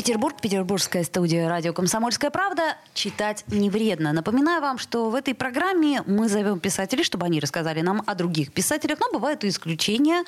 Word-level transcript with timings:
Петербург, 0.00 0.40
петербургская 0.40 1.04
студия 1.04 1.46
радио 1.46 1.74
«Комсомольская 1.74 2.30
правда». 2.30 2.78
Читать 2.94 3.44
не 3.48 3.68
вредно. 3.68 4.14
Напоминаю 4.14 4.62
вам, 4.62 4.78
что 4.78 5.10
в 5.10 5.14
этой 5.14 5.34
программе 5.34 6.02
мы 6.06 6.30
зовем 6.30 6.58
писателей, 6.58 7.04
чтобы 7.04 7.26
они 7.26 7.38
рассказали 7.38 7.82
нам 7.82 8.02
о 8.06 8.14
других 8.14 8.50
писателях, 8.50 8.98
но 8.98 9.12
бывают 9.12 9.44
и 9.44 9.48
исключения. 9.48 10.24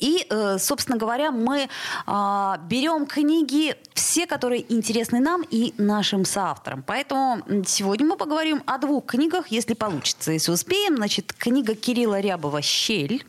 И, 0.00 0.26
э, 0.28 0.58
собственно 0.58 0.98
говоря, 0.98 1.30
мы 1.30 1.68
а, 2.04 2.58
берем 2.68 3.06
книги, 3.06 3.76
все, 3.94 4.26
которые 4.26 4.64
интересны 4.74 5.20
нам 5.20 5.44
и 5.48 5.72
нашим 5.78 6.24
соавторам. 6.24 6.82
Поэтому 6.84 7.44
сегодня 7.64 8.04
мы 8.08 8.16
поговорим 8.16 8.64
о 8.66 8.76
двух 8.78 9.06
книгах, 9.06 9.52
если 9.52 9.74
получится, 9.74 10.32
если 10.32 10.50
успеем. 10.50 10.96
Значит, 10.96 11.32
книга 11.32 11.76
Кирилла 11.76 12.18
Рябова 12.18 12.60
«Щель» 12.60 13.24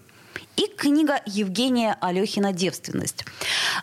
и 0.56 0.68
книга 0.68 1.22
Евгения 1.26 1.98
Алехина 2.02 2.54
«Девственность». 2.54 3.26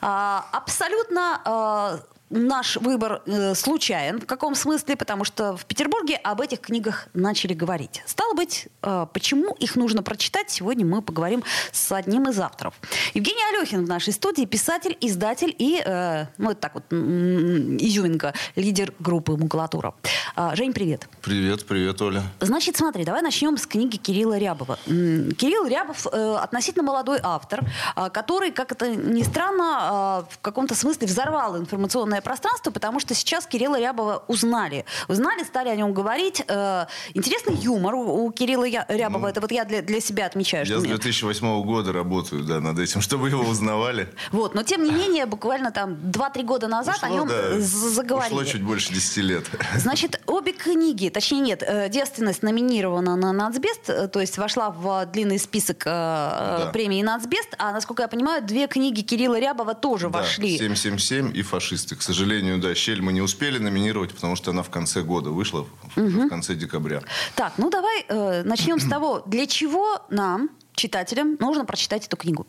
А, 0.01 0.47
абсолютно 0.53 1.41
а, 1.45 2.01
наш 2.31 2.77
выбор 2.77 3.23
э, 3.27 3.55
случайен. 3.55 4.21
В 4.21 4.27
каком 4.27 4.55
смысле? 4.55 4.97
Потому 4.97 5.25
что 5.25 5.57
в 5.57 5.67
Петербурге 5.67 6.17
об 6.17 6.41
этих 6.41 6.61
книгах 6.61 7.09
начали 7.13 7.53
говорить. 7.55 8.03
Стало 8.07 8.35
быть, 8.35 8.69
э, 8.83 9.07
почему 9.13 9.55
их 9.55 9.77
нужно 9.77 10.03
прочитать, 10.03 10.51
сегодня 10.51 10.87
мы 10.87 11.03
поговорим 11.03 11.43
с 11.73 11.91
одним 11.93 12.29
из 12.29 12.39
авторов. 12.39 12.75
Евгений 13.15 13.43
Алехин 13.53 13.85
в 13.85 13.89
нашей 13.89 14.13
студии, 14.13 14.45
писатель, 14.45 14.97
издатель 15.01 15.55
и, 15.59 15.83
э, 15.85 16.27
ну, 16.39 16.53
это 16.53 16.61
так 16.61 16.75
вот, 16.75 16.85
изюминка, 16.93 18.33
лидер 18.55 18.95
группы 19.01 19.37
«Макулатура». 19.37 19.95
Э, 20.37 20.55
Жень, 20.55 20.73
привет. 20.73 21.09
Привет, 21.23 21.67
привет, 21.67 22.01
Оля. 22.01 22.23
Значит, 22.41 22.77
смотри, 22.77 23.05
давай 23.05 23.23
начнем 23.23 23.57
с 23.57 23.67
книги 23.67 23.97
Кирилла 23.97 24.39
Рябова. 24.39 24.79
Кирилл 24.87 25.67
Рябов 25.67 26.07
э, 26.07 26.37
относительно 26.37 26.85
молодой 26.85 27.19
автор, 27.23 27.65
э, 27.97 28.09
который, 28.11 28.53
как 28.53 28.71
это 28.71 28.95
ни 28.95 29.23
странно, 29.23 30.25
э, 30.29 30.35
в 30.35 30.39
каком-то 30.39 30.77
смысле 30.77 31.09
взорвал 31.09 31.59
информационное 31.59 32.20
пространство, 32.21 32.71
потому 32.71 33.01
что 33.01 33.15
сейчас 33.15 33.47
Кирилла 33.47 33.79
Рябова 33.79 34.25
узнали. 34.29 34.85
Узнали, 35.09 35.43
стали 35.45 35.69
о 35.69 35.77
нем 35.77 35.93
говорить. 35.93 36.43
Э, 36.49 36.87
интересный 37.15 37.55
юмор 37.57 37.95
у, 37.95 38.25
у 38.27 38.33
Кирилла 38.33 38.65
Я- 38.65 38.87
Рябова. 38.89 39.27
это 39.29 39.41
вот 39.41 39.53
я 39.53 39.65
для, 39.65 39.83
для 39.83 40.01
себя 40.01 40.27
отмечаю. 40.27 40.67
Я 40.67 40.79
с 40.79 40.81
мне- 40.83 40.91
2008 40.91 41.63
года 41.63 41.93
работаю, 41.93 42.45
да, 42.45 42.61
над 42.61 42.79
этим, 42.79 43.01
чтобы 43.03 43.29
его 43.29 43.43
узнавали. 43.45 44.09
Вот, 44.33 44.55
но 44.55 44.63
тем 44.63 44.85
не 44.85 44.91
менее, 44.91 45.27
буквально 45.27 45.71
там 45.71 45.95
2-3 45.95 46.43
года 46.45 46.69
назад 46.69 46.97
о 47.03 47.07
Ушло, 47.07 47.17
нем 47.19 47.29
да, 47.29 47.59
з- 47.61 47.95
заговорили. 47.95 48.35
Ушло 48.35 48.45
чуть 48.45 48.63
больше 48.63 48.93
10 48.93 49.17
лет. 49.19 49.45
Значит, 49.77 50.21
обе 50.27 50.53
книги, 50.53 51.09
точнее 51.09 51.41
нет, 51.41 51.63
э, 51.67 51.89
«Девственность» 51.89 52.43
номинирована 52.43 53.17
на 53.17 53.33
«Нацбест», 53.33 53.89
э, 53.91 54.09
то 54.09 54.21
есть 54.21 54.39
вошла 54.39 54.71
в 54.71 55.07
длинный 55.07 55.39
список 55.39 55.83
Да. 55.85 56.71
премии 56.73 57.03
«Нацбест», 57.03 57.55
а, 57.59 57.73
насколько 57.73 58.03
я 58.03 58.09
понимаю, 58.09 58.43
две 58.43 58.67
книги 58.67 59.01
Кирилла 59.03 59.39
Рябова 59.39 59.75
тоже 59.75 60.09
Да, 60.09 60.21
вошли. 60.21 60.57
777 60.59 61.37
и 61.37 61.43
фашисты. 61.43 61.97
К 61.97 62.03
сожалению, 62.13 62.59
да, 62.59 62.75
«Щель» 62.75 63.03
мы 63.03 63.13
не 63.13 63.23
успели 63.23 63.59
номинировать, 63.59 64.13
потому 64.13 64.37
что 64.37 64.51
она 64.51 64.63
в 64.63 64.71
конце 64.71 65.03
года 65.03 65.31
вышла, 65.31 65.67
в, 65.95 66.01
в 66.01 66.29
конце 66.29 66.55
декабря. 66.55 67.03
Так, 67.37 67.55
ну 67.57 67.71
давай 67.71 68.05
э, 68.09 68.43
начнем 68.45 68.81
с 68.81 68.89
того, 68.89 69.23
для 69.27 69.47
чего 69.47 70.03
нам, 70.11 70.51
читателям, 70.75 71.37
нужно 71.39 71.65
прочитать 71.65 72.07
эту 72.07 72.17
книгу. 72.17 72.47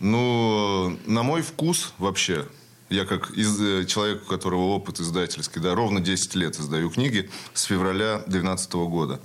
Ну, 0.00 0.98
на 1.06 1.22
мой 1.22 1.42
вкус 1.42 1.92
вообще, 1.98 2.46
я 2.90 3.04
как 3.04 3.30
из, 3.30 3.60
э, 3.60 3.84
человек, 3.86 4.22
у 4.24 4.26
которого 4.26 4.68
опыт 4.68 5.00
издательский, 5.00 5.60
да, 5.60 5.74
ровно 5.74 6.00
10 6.00 6.34
лет 6.34 6.58
издаю 6.58 6.90
книги 6.90 7.30
с 7.52 7.64
февраля 7.64 8.18
2012 8.26 8.74
года. 8.74 9.20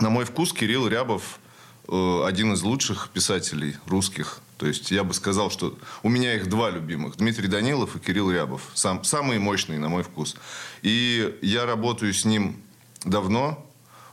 На 0.00 0.10
мой 0.10 0.24
вкус 0.24 0.52
Кирилл 0.52 0.86
Рябов 0.86 1.40
э, 1.88 2.22
один 2.24 2.52
из 2.52 2.62
лучших 2.62 3.10
писателей 3.12 3.76
русских. 3.86 4.40
То 4.58 4.66
есть 4.66 4.90
я 4.90 5.04
бы 5.04 5.14
сказал, 5.14 5.50
что 5.50 5.78
у 6.02 6.08
меня 6.08 6.34
их 6.34 6.48
два 6.48 6.70
любимых. 6.70 7.16
Дмитрий 7.16 7.46
Данилов 7.46 7.94
и 7.94 8.00
Кирилл 8.00 8.30
Рябов. 8.30 8.62
Сам, 8.74 9.04
самые 9.04 9.38
мощные, 9.38 9.78
на 9.78 9.88
мой 9.88 10.02
вкус. 10.02 10.36
И 10.82 11.38
я 11.42 11.64
работаю 11.64 12.12
с 12.12 12.24
ним 12.24 12.60
давно. 13.04 13.64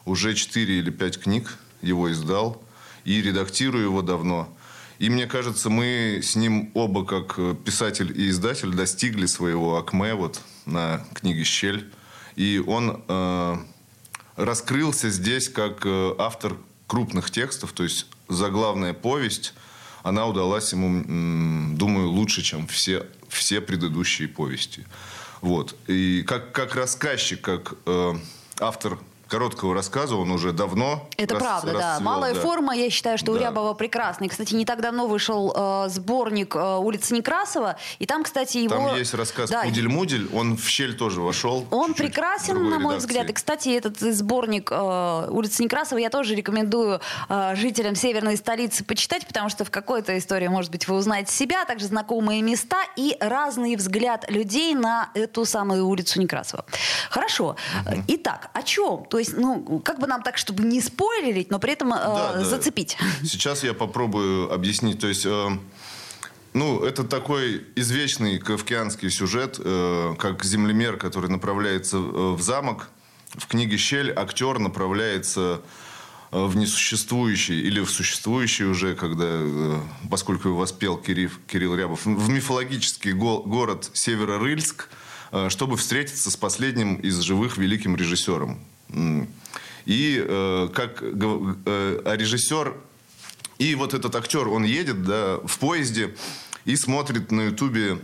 Уже 0.06 0.36
4 0.36 0.80
или 0.80 0.92
5 0.92 1.20
книг 1.20 1.58
его 1.82 2.12
издал. 2.12 2.64
И 3.06 3.22
редактирую 3.24 3.86
его 3.86 4.04
давно. 4.04 4.56
И 5.00 5.10
мне 5.10 5.26
кажется, 5.26 5.70
мы 5.70 6.22
с 6.24 6.36
ним 6.36 6.72
оба, 6.76 7.06
как 7.06 7.36
э, 7.38 7.56
писатель 7.66 8.14
и 8.16 8.30
издатель, 8.30 8.72
достигли 8.72 9.26
своего 9.26 9.78
акме 9.78 10.14
вот 10.14 10.42
на 10.66 11.06
книге 11.14 11.44
«Щель». 11.44 11.92
И 12.36 12.64
он 12.66 13.04
э, 13.08 13.56
раскрылся 14.38 15.10
здесь 15.10 15.50
как 15.50 15.86
э, 15.86 16.16
автор 16.18 16.56
крупных 16.88 17.32
текстов, 17.32 17.74
то 17.74 17.84
есть 17.84 18.08
заглавная 18.30 18.94
повесть, 18.94 19.54
она 20.06 20.28
удалась 20.28 20.72
ему, 20.72 21.76
думаю, 21.76 22.10
лучше, 22.10 22.44
чем 22.44 22.68
все, 22.68 23.08
все 23.28 23.60
предыдущие 23.60 24.28
повести. 24.28 24.86
Вот. 25.42 25.76
И 25.88 26.22
как, 26.22 26.52
как 26.52 26.76
рассказчик, 26.76 27.42
как 27.42 27.74
э, 27.88 28.14
автор 28.60 29.00
короткого 29.28 29.74
рассказа, 29.74 30.16
он 30.16 30.32
уже 30.32 30.52
давно 30.52 31.08
Это 31.18 31.36
рас- 31.36 31.44
правда, 31.44 31.72
да. 31.74 31.80
расцвел, 31.92 32.06
Малая 32.12 32.34
да. 32.34 32.40
форма, 32.42 32.76
я 32.76 32.90
считаю, 32.90 33.18
что 33.18 33.32
у 33.32 33.36
Да. 33.36 33.42
Рябова 33.50 33.74
прекрасный. 33.74 34.30
Кстати, 34.30 34.54
не 34.54 34.66
так 34.66 34.82
давно 34.82 35.08
вышел 35.08 35.54
э, 35.56 35.90
сборник 35.90 36.56
э, 36.56 36.76
«Улица 36.78 37.14
Некрасова», 37.14 37.78
и 38.00 38.06
там, 38.06 38.24
кстати, 38.24 38.58
его... 38.58 38.76
Там 38.76 38.96
есть 38.98 39.14
рассказ 39.14 39.50
Да, 39.50 39.64
«Пудель-мудель», 39.64 40.30
он 40.34 40.58
в 40.58 40.68
щель 40.68 40.96
тоже 40.96 41.22
вошел. 41.22 41.66
Он 41.72 41.94
прекрасен, 41.94 42.56
на 42.70 42.80
мой 42.80 42.96
редакции. 42.96 42.98
взгляд. 43.08 43.30
И, 43.30 43.34
кстати, 43.34 43.70
этот 43.70 44.00
сборник 44.00 44.70
э, 44.72 45.28
«Улица 45.30 45.64
Некрасова» 45.64 46.00
я 46.00 46.10
тоже 46.10 46.36
рекомендую 46.36 47.00
э, 47.30 47.56
жителям 47.56 47.96
северной 47.96 48.38
столицы 48.38 48.84
почитать, 48.84 49.26
потому 49.28 49.50
что 49.50 49.66
в 49.66 49.72
какой-то 49.72 50.18
истории, 50.18 50.48
может 50.48 50.72
быть, 50.72 50.88
вы 50.88 50.96
узнаете 50.96 51.32
себя, 51.34 51.66
также 51.66 51.86
знакомые 51.88 52.42
места 52.42 52.78
и 52.96 53.18
разный 53.20 53.76
взгляд 53.76 54.30
людей 54.30 54.74
на 54.76 55.10
эту 55.14 55.46
самую 55.46 55.88
улицу 55.88 56.20
Некрасова. 56.22 56.66
Хорошо. 57.10 57.56
Итак, 58.08 58.50
о 58.54 58.62
чем? 58.64 59.06
То 59.16 59.20
есть, 59.20 59.38
ну, 59.38 59.80
как 59.80 60.00
бы 60.02 60.08
нам 60.08 60.22
так, 60.24 60.38
чтобы 60.38 60.64
не 60.66 60.82
спойлерить, 60.82 61.50
но 61.50 61.58
при 61.58 61.72
этом 61.72 61.94
э, 61.94 61.96
Да, 61.96 62.34
да. 62.34 62.44
зацепить? 62.44 62.98
Сейчас 63.24 63.64
я 63.64 63.74
попробую 63.74 64.52
объяснить. 64.52 65.00
То 65.00 65.08
есть, 65.08 65.26
э, 65.26 65.58
ну, 66.52 66.84
это 66.84 67.06
такой 67.06 67.64
извечный 67.78 68.40
кавкианский 68.40 69.10
сюжет, 69.10 69.56
э, 69.58 70.16
как 70.20 70.44
землемер, 70.44 70.98
который 70.98 71.30
направляется 71.30 71.96
э, 71.96 72.02
в 72.34 72.42
замок. 72.42 72.90
В 73.36 73.48
книге 73.48 73.78
«Щель» 73.78 74.12
актер 74.14 74.60
направляется 74.60 75.62
э, 76.34 76.46
в 76.46 76.58
несуществующий 76.58 77.62
или 77.62 77.80
в 77.80 77.90
существующий 77.90 78.66
уже, 78.66 78.96
когда, 78.96 79.28
э, 79.30 79.80
поскольку 80.12 80.50
его 80.50 80.58
воспел 80.58 80.98
Кирилл, 80.98 81.30
Кирилл 81.48 81.74
Рябов, 81.76 82.06
в 82.06 82.28
мифологический 82.30 83.14
го- 83.14 83.44
город 83.44 83.92
Северорыльск, 83.94 84.90
э, 85.32 85.48
чтобы 85.48 85.78
встретиться 85.78 86.30
с 86.30 86.36
последним 86.36 86.96
из 86.96 87.18
живых 87.22 87.56
великим 87.58 87.96
режиссером. 87.96 88.60
И 89.86 90.24
э, 90.28 90.70
как 90.74 91.02
э, 91.02 92.02
а 92.06 92.16
режиссер 92.16 92.76
и 93.58 93.76
вот 93.76 93.94
этот 93.94 94.16
актер, 94.16 94.48
он 94.48 94.64
едет 94.64 95.04
да, 95.04 95.38
в 95.46 95.60
поезде 95.60 96.16
и 96.66 96.76
смотрит 96.76 97.32
на 97.32 97.42
Ютубе 97.42 98.00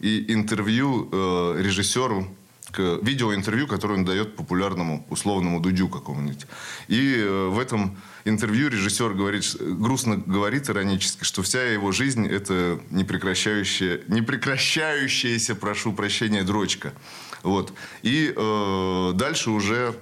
и 0.00 0.32
интервью 0.32 1.08
э, 1.10 1.62
режиссеру, 1.62 2.28
к- 2.70 3.00
видеоинтервью, 3.02 3.66
которое 3.66 3.94
он 3.94 4.04
дает 4.04 4.36
популярному 4.36 5.06
условному 5.08 5.60
Дудю 5.60 5.88
какому-нибудь. 5.88 6.46
И 6.88 7.48
в 7.50 7.58
этом 7.58 7.96
интервью 8.24 8.68
режиссер 8.68 9.14
говорит, 9.14 9.44
грустно 9.58 10.18
говорит 10.18 10.68
иронически, 10.68 11.24
что 11.24 11.42
вся 11.42 11.62
его 11.62 11.92
жизнь 11.92 12.26
это 12.26 12.80
непрекращающая, 12.90 14.02
непрекращающаяся, 14.08 15.54
прошу 15.54 15.92
прощения, 15.92 16.42
дрочка. 16.42 16.92
Вот. 17.42 17.72
И 18.02 18.32
э, 18.34 19.12
дальше 19.14 19.50
уже 19.50 19.94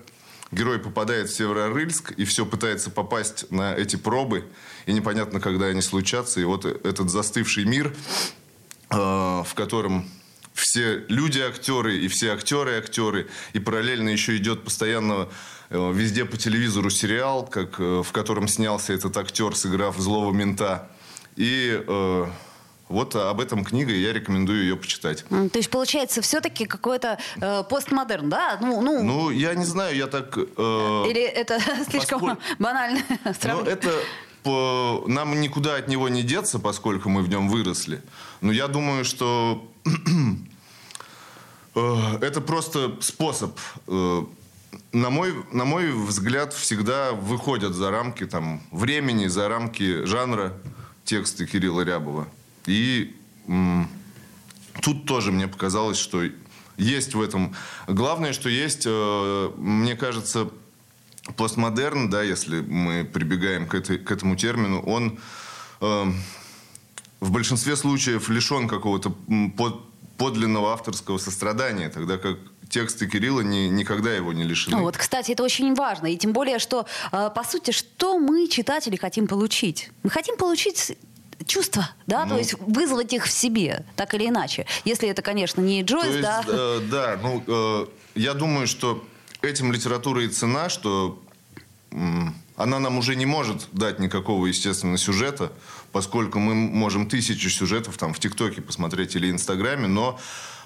герой 0.52 0.78
попадает 0.78 1.28
в 1.28 1.34
Северорыльск 1.34 2.12
и 2.12 2.25
все 2.25 2.46
пытается 2.46 2.90
попасть 2.90 3.50
на 3.50 3.75
эти 3.75 3.96
пробы, 3.96 4.44
и 4.87 4.93
непонятно, 4.93 5.40
когда 5.40 5.66
они 5.66 5.82
случатся. 5.82 6.40
И 6.40 6.44
вот 6.44 6.64
этот 6.64 7.10
застывший 7.10 7.64
мир, 7.64 7.94
э, 8.90 8.94
в 8.94 9.52
котором 9.54 10.08
все 10.54 11.04
люди 11.08 11.40
актеры 11.40 11.99
и 11.99 12.08
все 12.08 12.32
актеры 12.32 12.78
актеры, 12.78 13.28
и 13.52 13.58
параллельно 13.58 14.10
еще 14.10 14.37
идет 14.37 14.64
постоянно 14.64 15.28
э, 15.70 15.93
везде 15.94 16.25
по 16.25 16.37
телевизору 16.37 16.90
сериал, 16.90 17.46
как, 17.46 17.81
э, 17.81 18.02
в 18.02 18.12
котором 18.12 18.49
снялся 18.49 18.93
этот 18.93 19.16
актер, 19.16 19.56
сыграв 19.56 19.99
злого 19.99 20.32
мента. 20.32 20.90
И 21.37 21.82
э, 21.87 22.26
вот 22.93 23.17
об 23.17 23.41
этом 23.41 23.65
книга, 23.65 23.93
и 23.93 24.00
я 24.00 24.12
рекомендую 24.12 24.62
ее 24.62 24.77
почитать. 24.77 25.25
То 25.29 25.50
есть, 25.59 25.71
получается, 25.71 26.21
все-таки 26.23 26.67
какой-то 26.67 27.19
э, 27.41 27.65
постмодерн, 27.69 28.29
да? 28.29 28.59
Ну, 28.61 28.81
ну, 28.83 29.03
Ну, 29.03 29.31
я 29.31 29.55
не 29.55 29.65
знаю, 29.65 29.97
я 29.97 30.06
так... 30.06 30.37
э, 30.37 31.05
или 31.09 31.23
это 31.23 31.59
слишком 31.91 32.21
поскольку- 32.21 32.43
банально 32.59 33.00
Ну, 33.44 33.62
это 33.62 33.91
по, 34.43 35.05
нам 35.06 35.41
никуда 35.41 35.77
от 35.77 35.89
него 35.89 36.09
не 36.09 36.23
деться, 36.23 36.59
поскольку 36.59 37.09
мы 37.09 37.23
в 37.23 37.29
нем 37.29 37.49
выросли. 37.49 38.03
Но 38.41 38.53
я 38.53 38.69
думаю, 38.69 39.05
что 39.05 39.67
э, 41.75 42.19
это 42.21 42.41
просто 42.41 42.97
способ. 43.00 43.59
Э, 43.87 44.23
на 44.93 45.11
мой, 45.11 45.35
на 45.53 45.65
мой 45.65 45.91
взгляд, 45.93 46.53
всегда 46.53 47.12
выходят 47.12 47.75
за 47.75 47.91
рамки 47.91 48.27
там, 48.27 48.61
времени, 48.71 49.27
за 49.29 49.49
рамки 49.49 50.05
жанра 50.05 50.53
тексты 51.05 51.47
Кирилла 51.47 51.83
Рябова. 51.83 52.27
И 52.67 53.14
тут 54.81 55.06
тоже 55.06 55.32
мне 55.32 55.49
показалось, 55.49 55.99
что 55.99 56.23
есть 56.76 57.14
в 57.14 57.20
этом. 57.20 57.55
Главное, 57.87 58.32
что 58.32 58.49
есть, 58.49 58.85
э, 58.87 59.50
мне 59.56 59.94
кажется, 59.94 60.50
постмодерн, 61.37 62.11
да, 62.11 62.23
если 62.23 62.61
мы 62.61 63.05
прибегаем 63.05 63.67
к, 63.69 63.75
этой, 63.75 63.99
к 63.99 64.11
этому 64.11 64.37
термину, 64.37 64.81
он 64.81 65.19
э, 65.81 66.05
в 67.20 67.31
большинстве 67.31 67.76
случаев 67.76 68.29
лишен 68.29 68.69
какого-то 68.69 69.14
под, 69.56 69.81
подлинного 70.17 70.73
авторского 70.73 71.19
сострадания, 71.19 71.88
тогда 71.88 72.19
как 72.19 72.38
тексты 72.69 73.06
Кирилла 73.06 73.43
не, 73.43 73.69
никогда 73.69 74.14
его 74.14 74.32
не 74.32 74.44
лишены. 74.44 74.76
Ну, 74.76 74.82
вот, 74.82 74.97
кстати, 74.97 75.32
это 75.32 75.43
очень 75.43 75.75
важно. 75.75 76.06
И 76.06 76.17
тем 76.17 76.32
более, 76.32 76.59
что, 76.59 76.87
э, 77.12 77.31
по 77.35 77.44
сути, 77.44 77.70
что 77.70 78.19
мы, 78.19 78.49
читатели, 78.49 78.97
хотим 78.97 79.26
получить? 79.26 79.91
Мы 80.03 80.11
хотим 80.11 80.37
получить 80.37 80.97
чувства, 81.46 81.88
да, 82.06 82.25
ну, 82.25 82.34
то 82.34 82.38
есть 82.38 82.55
вызвать 82.61 83.12
их 83.12 83.26
в 83.26 83.31
себе, 83.31 83.84
так 83.96 84.14
или 84.14 84.29
иначе. 84.29 84.67
Если 84.84 85.08
это, 85.08 85.23
конечно, 85.23 85.61
не 85.61 85.82
Джойс, 85.82 86.06
есть, 86.06 86.20
да. 86.20 86.44
Э, 86.46 86.81
да, 86.90 87.19
ну, 87.23 87.43
э, 87.46 87.87
я 88.14 88.34
думаю, 88.34 88.67
что 88.67 89.05
этим 89.43 89.73
литература 89.73 90.23
и 90.23 90.29
цена, 90.29 90.69
что 90.69 91.20
она 92.56 92.79
нам 92.79 92.99
уже 92.99 93.17
не 93.17 93.26
может 93.26 93.69
дать 93.73 93.99
никакого, 93.99 94.46
естественно, 94.46 94.96
сюжета, 94.96 95.52
поскольку 95.90 96.38
мы 96.38 96.55
можем 96.55 97.08
тысячи 97.08 97.49
сюжетов 97.49 97.99
там 97.99 98.14
в 98.14 98.19
ТикТоке 98.19 98.62
посмотреть 98.62 99.17
или 99.17 99.31
Инстаграме, 99.31 99.88
но 99.88 100.19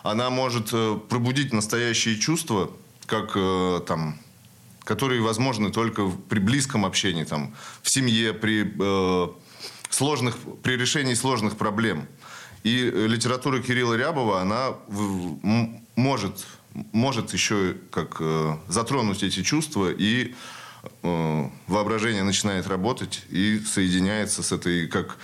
она 0.03 0.31
может 0.31 0.69
э, 0.73 0.99
пробудить 1.09 1.53
настоящие 1.53 2.17
чувства, 2.17 2.71
как 3.07 3.33
э, 3.35 3.81
там 3.87 4.19
которые 4.85 5.21
возможны 5.21 5.73
только 5.73 6.07
при 6.29 6.39
близком 6.39 6.87
общении, 6.87 7.25
там, 7.25 7.57
в 7.83 7.91
семье, 7.91 8.33
при, 8.33 8.73
э, 8.79 9.29
сложных, 9.91 10.37
при 10.63 10.77
решении 10.77 11.15
сложных 11.15 11.57
проблем. 11.57 12.07
И 12.63 12.91
литература 12.91 13.61
Кирилла 13.61 13.95
Рябова, 13.95 14.41
она 14.41 14.75
может 15.95 16.47
может 16.93 17.33
еще 17.33 17.75
как 17.91 18.17
э, 18.21 18.57
затронуть 18.69 19.23
эти 19.23 19.43
чувства, 19.43 19.91
и 19.91 20.35
э, 21.03 21.51
воображение 21.67 22.23
начинает 22.23 22.67
работать 22.67 23.25
и 23.31 23.61
соединяется 23.61 24.43
с 24.43 24.53
этой 24.53 24.87
как 24.87 25.17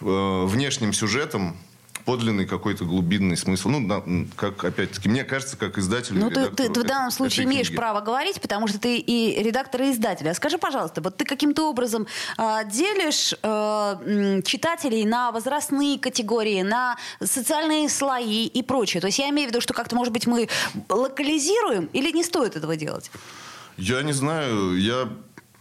э, 0.00 0.44
внешним 0.46 0.92
сюжетом, 0.92 1.56
подлинный 2.06 2.46
какой-то 2.46 2.84
глубинный 2.84 3.36
смысл. 3.36 3.68
Ну, 3.68 3.86
да, 3.86 4.02
как, 4.36 4.64
опять-таки, 4.64 5.08
мне 5.08 5.24
кажется, 5.24 5.56
как 5.56 5.76
издатель. 5.76 6.16
Ну, 6.16 6.30
ты, 6.30 6.48
ты, 6.50 6.68
ты 6.70 6.80
в 6.80 6.84
данном 6.84 7.10
случае 7.10 7.46
имеешь 7.46 7.74
право 7.74 8.00
говорить, 8.00 8.40
потому 8.40 8.68
что 8.68 8.78
ты 8.78 8.98
и 8.98 9.42
редактор, 9.42 9.82
и 9.82 9.90
издатель. 9.90 10.28
А 10.28 10.34
скажи, 10.34 10.56
пожалуйста, 10.56 11.02
вот 11.02 11.16
ты 11.16 11.24
каким-то 11.24 11.68
образом 11.68 12.06
э, 12.38 12.58
делишь 12.70 13.34
э, 13.42 14.40
читателей 14.44 15.04
на 15.04 15.32
возрастные 15.32 15.98
категории, 15.98 16.62
на 16.62 16.96
социальные 17.22 17.88
слои 17.88 18.46
и 18.46 18.62
прочее? 18.62 19.00
То 19.00 19.08
есть 19.08 19.18
я 19.18 19.28
имею 19.30 19.48
в 19.48 19.50
виду, 19.50 19.60
что 19.60 19.74
как-то, 19.74 19.96
может 19.96 20.12
быть, 20.12 20.28
мы 20.28 20.48
локализируем 20.88 21.90
или 21.92 22.12
не 22.12 22.22
стоит 22.22 22.54
этого 22.54 22.76
делать? 22.76 23.10
Я 23.76 24.02
не 24.02 24.12
знаю. 24.12 24.78
Я 24.78 25.08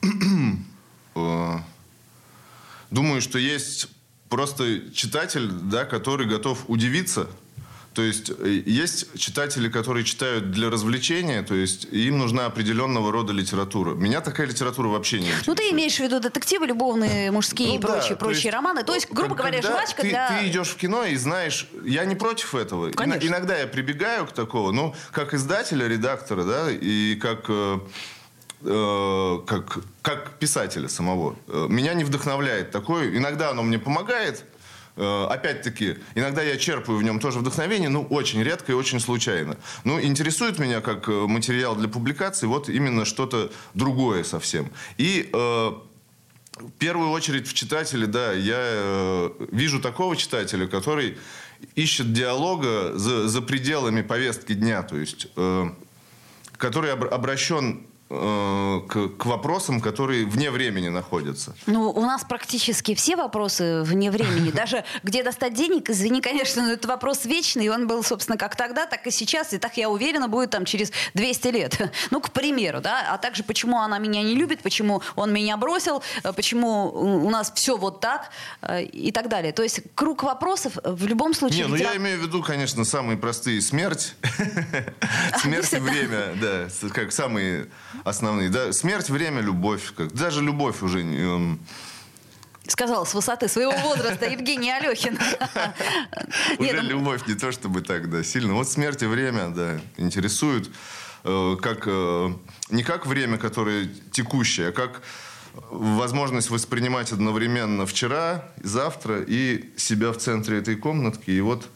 э, 1.16 1.58
думаю, 2.92 3.22
что 3.22 3.40
есть 3.40 3.90
просто 4.36 4.92
читатель, 4.94 5.48
да, 5.50 5.86
который 5.86 6.28
готов 6.28 6.66
удивиться. 6.68 7.30
То 7.94 8.02
есть 8.02 8.30
э, 8.38 8.64
есть 8.66 9.18
читатели, 9.18 9.70
которые 9.70 10.04
читают 10.04 10.52
для 10.52 10.70
развлечения, 10.70 11.42
то 11.42 11.56
есть 11.56 11.86
им 11.86 12.18
нужна 12.18 12.46
определенного 12.46 13.14
рода 13.14 13.32
литература. 13.32 13.94
Меня 13.94 14.20
такая 14.20 14.48
литература 14.48 14.90
вообще 14.90 15.20
не 15.20 15.28
интересует. 15.28 15.48
Ну 15.48 15.56
ты 15.56 15.72
имеешь 15.72 15.96
в 15.96 16.00
виду 16.00 16.20
детективы, 16.20 16.66
любовные, 16.68 17.32
мужские 17.32 17.70
ну, 17.70 17.76
и 17.76 17.80
прочие, 17.80 18.10
да, 18.10 18.16
прочие 18.18 18.44
есть, 18.44 18.54
романы. 18.54 18.84
То 18.84 18.94
есть, 18.94 19.10
грубо 19.10 19.36
говоря, 19.36 19.62
жвачка 19.62 20.02
ты, 20.02 20.10
для... 20.10 20.28
Ты 20.28 20.50
идешь 20.50 20.68
в 20.68 20.76
кино 20.76 21.06
и 21.06 21.16
знаешь, 21.16 21.68
я 21.86 22.04
не 22.04 22.16
против 22.16 22.56
этого. 22.56 22.92
Конечно. 22.92 23.26
Иногда 23.26 23.58
я 23.58 23.68
прибегаю 23.68 24.28
к 24.28 24.34
такому, 24.34 24.74
ну, 24.74 24.96
как 25.12 25.34
издателя, 25.34 25.88
редактора, 25.88 26.44
да, 26.44 26.70
и 26.70 27.16
как 27.16 27.50
э, 28.62 29.16
Э, 29.36 29.40
как, 29.46 29.80
как 30.02 30.40
писателя 30.40 30.88
самого. 30.88 31.36
Э, 31.48 31.68
меня 31.70 31.94
не 31.94 32.04
вдохновляет 32.04 32.72
такое. 32.72 33.16
Иногда 33.16 33.52
оно 33.52 33.64
мне 33.64 33.78
помогает. 33.78 34.44
Э, 34.96 35.28
опять-таки, 35.30 35.98
иногда 36.16 36.42
я 36.42 36.58
черпаю 36.58 36.98
в 36.98 37.04
нем 37.04 37.20
тоже 37.20 37.40
вдохновение, 37.40 37.90
но 37.90 38.02
очень 38.02 38.42
редко 38.42 38.72
и 38.72 38.76
очень 38.76 39.00
случайно. 39.00 39.58
Ну, 39.84 40.02
интересует 40.02 40.58
меня 40.58 40.82
как 40.82 41.08
материал 41.08 41.76
для 41.76 41.88
публикации 41.88 42.48
вот 42.48 42.70
именно 42.70 43.06
что-то 43.06 43.52
другое 43.74 44.24
совсем. 44.24 44.72
И 44.98 45.30
в 45.32 46.72
первую 46.80 47.12
очередь 47.12 47.48
в 47.48 47.54
читателе, 47.54 48.08
да, 48.08 48.32
я 48.32 48.58
э, 48.58 49.30
вижу 49.52 49.82
такого 49.82 50.16
читателя, 50.16 50.68
который 50.68 51.18
ищет 51.76 52.14
диалога 52.14 52.98
за, 52.98 53.28
за 53.28 53.42
пределами 53.42 54.02
повестки 54.02 54.54
дня, 54.54 54.82
то 54.82 54.96
есть 54.98 55.28
э, 55.36 55.70
который 56.58 56.94
об, 56.94 57.04
обращен 57.04 57.82
Э, 57.82 57.95
к, 58.08 59.10
к 59.18 59.26
вопросам, 59.26 59.82
которые 59.82 60.26
вне 60.26 60.52
времени 60.52 60.90
находятся. 60.90 61.56
Ну, 61.66 61.90
у 61.90 62.02
нас 62.02 62.24
практически 62.24 62.94
все 62.94 63.16
вопросы 63.16 63.82
вне 63.82 64.12
времени. 64.12 64.52
Даже 64.54 64.84
где 65.02 65.24
достать 65.24 65.56
денег, 65.56 65.90
извини, 65.90 66.22
конечно, 66.22 66.64
но 66.64 66.74
это 66.74 66.88
вопрос 66.88 67.26
вечный, 67.26 67.66
и 67.66 67.70
он 67.70 67.88
был, 67.88 68.04
собственно, 68.04 68.38
как 68.38 68.56
тогда, 68.56 68.86
так 68.86 69.08
и 69.08 69.12
сейчас, 69.12 69.54
и 69.54 69.58
так, 69.58 69.78
я 69.78 69.90
уверена, 69.90 70.28
будет 70.28 70.52
там 70.52 70.66
через 70.66 70.92
200 71.14 71.48
лет. 71.48 71.92
Ну, 72.12 72.22
к 72.22 72.32
примеру, 72.32 72.82
да, 72.82 73.14
а 73.14 73.18
также 73.18 73.44
почему 73.44 73.80
она 73.80 73.98
меня 73.98 74.22
не 74.22 74.36
любит, 74.36 74.62
почему 74.62 75.02
он 75.16 75.34
меня 75.34 75.58
бросил, 75.58 76.04
э, 76.24 76.34
почему 76.34 76.92
у 76.92 77.30
нас 77.30 77.52
все 77.56 77.78
вот 77.78 78.00
так 78.00 78.30
э, 78.62 78.84
и 78.84 79.12
так 79.12 79.28
далее. 79.28 79.52
То 79.52 79.64
есть 79.64 79.82
круг 79.96 80.24
вопросов 80.24 80.78
в 80.84 81.08
любом 81.08 81.34
случае... 81.34 81.64
Не, 81.64 81.68
ну 81.68 81.76
я 81.76 81.96
имею 81.96 82.20
в 82.20 82.22
виду, 82.22 82.44
конечно, 82.44 82.86
самые 82.86 83.18
простые. 83.18 83.62
Смерть, 83.62 84.16
смерть 85.42 85.74
и 85.74 85.78
время, 85.78 86.36
да, 86.40 86.68
как 86.94 87.12
самые 87.12 87.68
основные. 88.04 88.50
Да? 88.50 88.74
Смерть, 88.74 89.10
время, 89.10 89.42
любовь. 89.42 89.94
Как, 89.96 90.14
даже 90.14 90.42
любовь 90.42 90.82
уже... 90.82 91.02
Эм... 91.02 91.60
Сказал 92.68 93.06
с 93.06 93.14
высоты 93.14 93.48
своего 93.48 93.72
возраста 93.72 94.26
Евгений 94.26 94.72
Алехин. 94.72 95.20
Уже 96.58 96.82
любовь 96.82 97.28
не 97.28 97.36
то 97.36 97.52
чтобы 97.52 97.82
так, 97.82 98.10
да, 98.10 98.24
сильно. 98.24 98.56
Вот 98.56 98.68
смерть 98.68 99.04
и 99.04 99.06
время, 99.06 99.50
да, 99.50 99.80
интересуют. 99.98 100.72
Э, 101.24 101.58
как, 101.62 101.84
э, 101.86 102.34
не 102.70 102.84
как 102.84 103.06
время, 103.06 103.38
которое 103.38 103.90
текущее, 104.12 104.70
а 104.70 104.72
как 104.72 105.02
возможность 105.70 106.50
воспринимать 106.50 107.12
одновременно 107.12 107.86
вчера, 107.86 108.46
завтра 108.62 109.22
и 109.22 109.72
себя 109.78 110.12
в 110.12 110.18
центре 110.18 110.60
этой 110.60 110.76
комнатки. 110.76 111.32
И 111.32 111.42
вот 111.42 111.68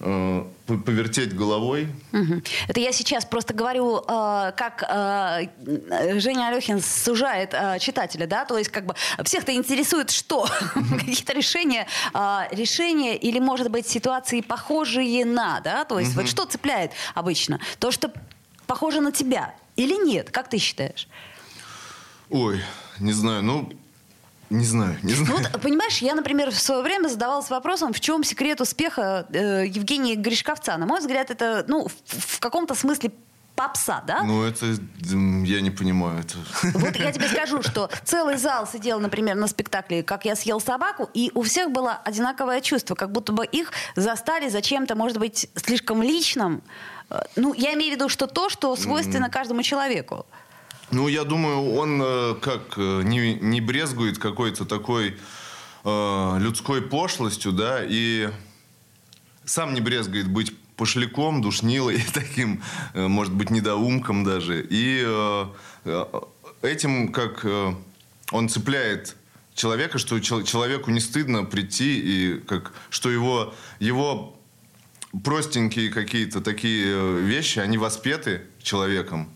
повертеть 0.00 1.34
головой. 1.34 1.88
Угу. 2.12 2.42
Это 2.68 2.80
я 2.80 2.92
сейчас 2.92 3.24
просто 3.24 3.52
говорю, 3.52 3.98
э, 3.98 4.52
как 4.56 4.82
э, 4.88 6.20
Женя 6.20 6.48
Алехин 6.48 6.80
сужает 6.80 7.52
э, 7.52 7.78
читателя, 7.80 8.26
да, 8.26 8.44
то 8.44 8.56
есть 8.56 8.70
как 8.70 8.86
бы 8.86 8.94
всех-то 9.22 9.52
интересует 9.52 10.10
что? 10.10 10.48
Какие-то 10.98 11.34
решения, 11.34 11.86
э, 12.14 12.38
решения 12.52 13.16
или, 13.16 13.38
может 13.38 13.70
быть, 13.70 13.86
ситуации 13.86 14.40
похожие 14.40 15.24
на, 15.24 15.60
да, 15.60 15.84
то 15.84 15.98
есть 15.98 16.14
вот 16.14 16.28
что 16.28 16.46
цепляет 16.46 16.92
обычно? 17.14 17.60
То, 17.78 17.90
что 17.90 18.10
похоже 18.66 19.00
на 19.00 19.12
тебя 19.12 19.54
или 19.76 19.94
нет? 19.94 20.30
Как 20.30 20.48
ты 20.48 20.58
считаешь? 20.58 21.08
Ой, 22.30 22.62
не 23.00 23.12
знаю, 23.12 23.42
ну, 23.42 23.70
не 24.50 24.64
знаю, 24.64 24.96
не 25.02 25.14
знаю. 25.14 25.30
Ну, 25.30 25.36
вот, 25.38 25.62
понимаешь, 25.62 25.98
я, 25.98 26.14
например, 26.14 26.50
в 26.50 26.60
свое 26.60 26.82
время 26.82 27.08
задавалась 27.08 27.48
вопросом, 27.50 27.92
в 27.92 28.00
чем 28.00 28.24
секрет 28.24 28.60
успеха 28.60 29.26
э, 29.32 29.64
Евгения 29.66 30.16
Гришковца. 30.16 30.76
На 30.76 30.86
мой 30.86 30.98
взгляд, 30.98 31.30
это, 31.30 31.64
ну, 31.68 31.86
в, 31.86 32.36
в 32.36 32.40
каком-то 32.40 32.74
смысле 32.74 33.12
попса, 33.54 34.02
да? 34.06 34.22
Ну, 34.22 34.42
это 34.42 34.66
я 35.44 35.60
не 35.60 35.70
понимаю. 35.70 36.20
Это... 36.20 36.34
Вот 36.78 36.96
я 36.96 37.12
тебе 37.12 37.28
скажу, 37.28 37.62
что 37.62 37.90
целый 38.04 38.36
зал 38.38 38.66
сидел, 38.66 38.98
например, 39.00 39.36
на 39.36 39.46
спектакле 39.46 40.02
«Как 40.02 40.24
я 40.24 40.34
съел 40.34 40.60
собаку», 40.60 41.08
и 41.14 41.30
у 41.34 41.42
всех 41.42 41.70
было 41.70 42.00
одинаковое 42.04 42.60
чувство, 42.60 42.94
как 42.94 43.12
будто 43.12 43.32
бы 43.32 43.44
их 43.44 43.72
застали 43.96 44.48
за 44.48 44.62
чем-то, 44.62 44.96
может 44.96 45.18
быть, 45.18 45.48
слишком 45.54 46.02
личным. 46.02 46.62
Э, 47.10 47.20
ну, 47.36 47.54
я 47.54 47.74
имею 47.74 47.92
в 47.92 47.96
виду, 47.96 48.08
что 48.08 48.26
то, 48.26 48.48
что 48.48 48.74
свойственно 48.76 49.28
каждому 49.28 49.62
человеку. 49.62 50.26
Ну, 50.90 51.06
я 51.06 51.24
думаю, 51.24 51.74
он 51.74 52.00
э, 52.02 52.34
как 52.40 52.74
э, 52.76 53.02
не, 53.04 53.34
не 53.34 53.60
брезгует 53.60 54.18
какой-то 54.18 54.64
такой 54.64 55.16
э, 55.84 56.38
людской 56.40 56.82
пошлостью, 56.82 57.52
да, 57.52 57.80
и 57.84 58.28
сам 59.44 59.72
не 59.72 59.80
брезгует 59.80 60.28
быть 60.28 60.52
пошляком, 60.76 61.42
душнилой, 61.42 62.02
таким, 62.14 62.62
э, 62.94 63.06
может 63.06 63.32
быть, 63.34 63.50
недоумком 63.50 64.24
даже. 64.24 64.66
И 64.68 65.04
э, 65.06 66.04
этим, 66.62 67.12
как 67.12 67.44
э, 67.44 67.74
он 68.32 68.48
цепляет 68.48 69.14
человека, 69.54 69.98
что 69.98 70.18
человеку 70.20 70.90
не 70.90 71.00
стыдно 71.00 71.44
прийти 71.44 72.00
и 72.00 72.38
как, 72.40 72.72
что 72.88 73.10
его, 73.10 73.54
его 73.78 74.36
простенькие 75.22 75.90
какие-то 75.90 76.40
такие 76.40 77.20
вещи, 77.20 77.58
они 77.58 77.78
воспеты 77.78 78.42
человеком. 78.62 79.28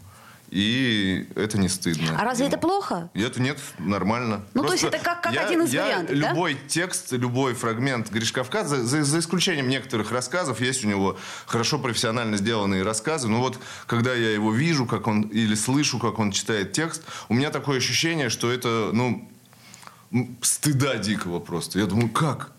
И 0.55 1.27
это 1.35 1.59
не 1.59 1.69
стыдно. 1.69 2.17
А 2.17 2.23
разве 2.23 2.47
ему. 2.47 2.55
это 2.55 2.61
плохо? 2.61 3.11
Это 3.13 3.43
нет, 3.43 3.59
нормально. 3.79 4.45
Ну, 4.55 4.63
Просто 4.63 4.69
то 4.69 4.73
есть 4.87 4.95
это 4.95 5.05
как, 5.05 5.21
как 5.21 5.33
я, 5.33 5.47
один 5.47 5.63
из 5.63 5.73
я 5.73 5.83
вариантов, 5.83 6.15
Любой 6.15 6.55
да? 6.55 6.61
текст, 6.69 7.11
любой 7.11 7.55
фрагмент 7.55 8.09
Гришковка, 8.13 8.63
за, 8.63 8.85
за, 8.85 9.03
за 9.03 9.19
исключением 9.19 9.69
некоторых 9.69 10.13
рассказов, 10.13 10.61
есть 10.61 10.85
у 10.85 10.89
него 10.89 11.19
хорошо 11.47 11.81
профессионально 11.81 12.37
сделанные 12.37 12.85
рассказы, 12.85 13.27
но 13.27 13.41
вот 13.41 13.59
когда 13.89 14.15
я 14.15 14.31
его 14.31 14.53
вижу, 14.53 14.87
как 14.87 15.09
он, 15.09 15.23
или 15.23 15.57
слышу, 15.57 15.99
как 15.99 16.21
он 16.21 16.31
читает 16.31 16.73
текст, 16.73 17.03
у 17.29 17.35
меня 17.35 17.51
такое 17.51 17.79
ощущение, 17.79 18.29
что 18.29 18.49
это, 18.49 18.91
ну, 18.93 19.29
стыда 20.41 20.99
дикого 20.99 21.41
просто. 21.41 21.81
Я 21.81 21.87
думаю, 21.87 22.11
как? 22.11 22.54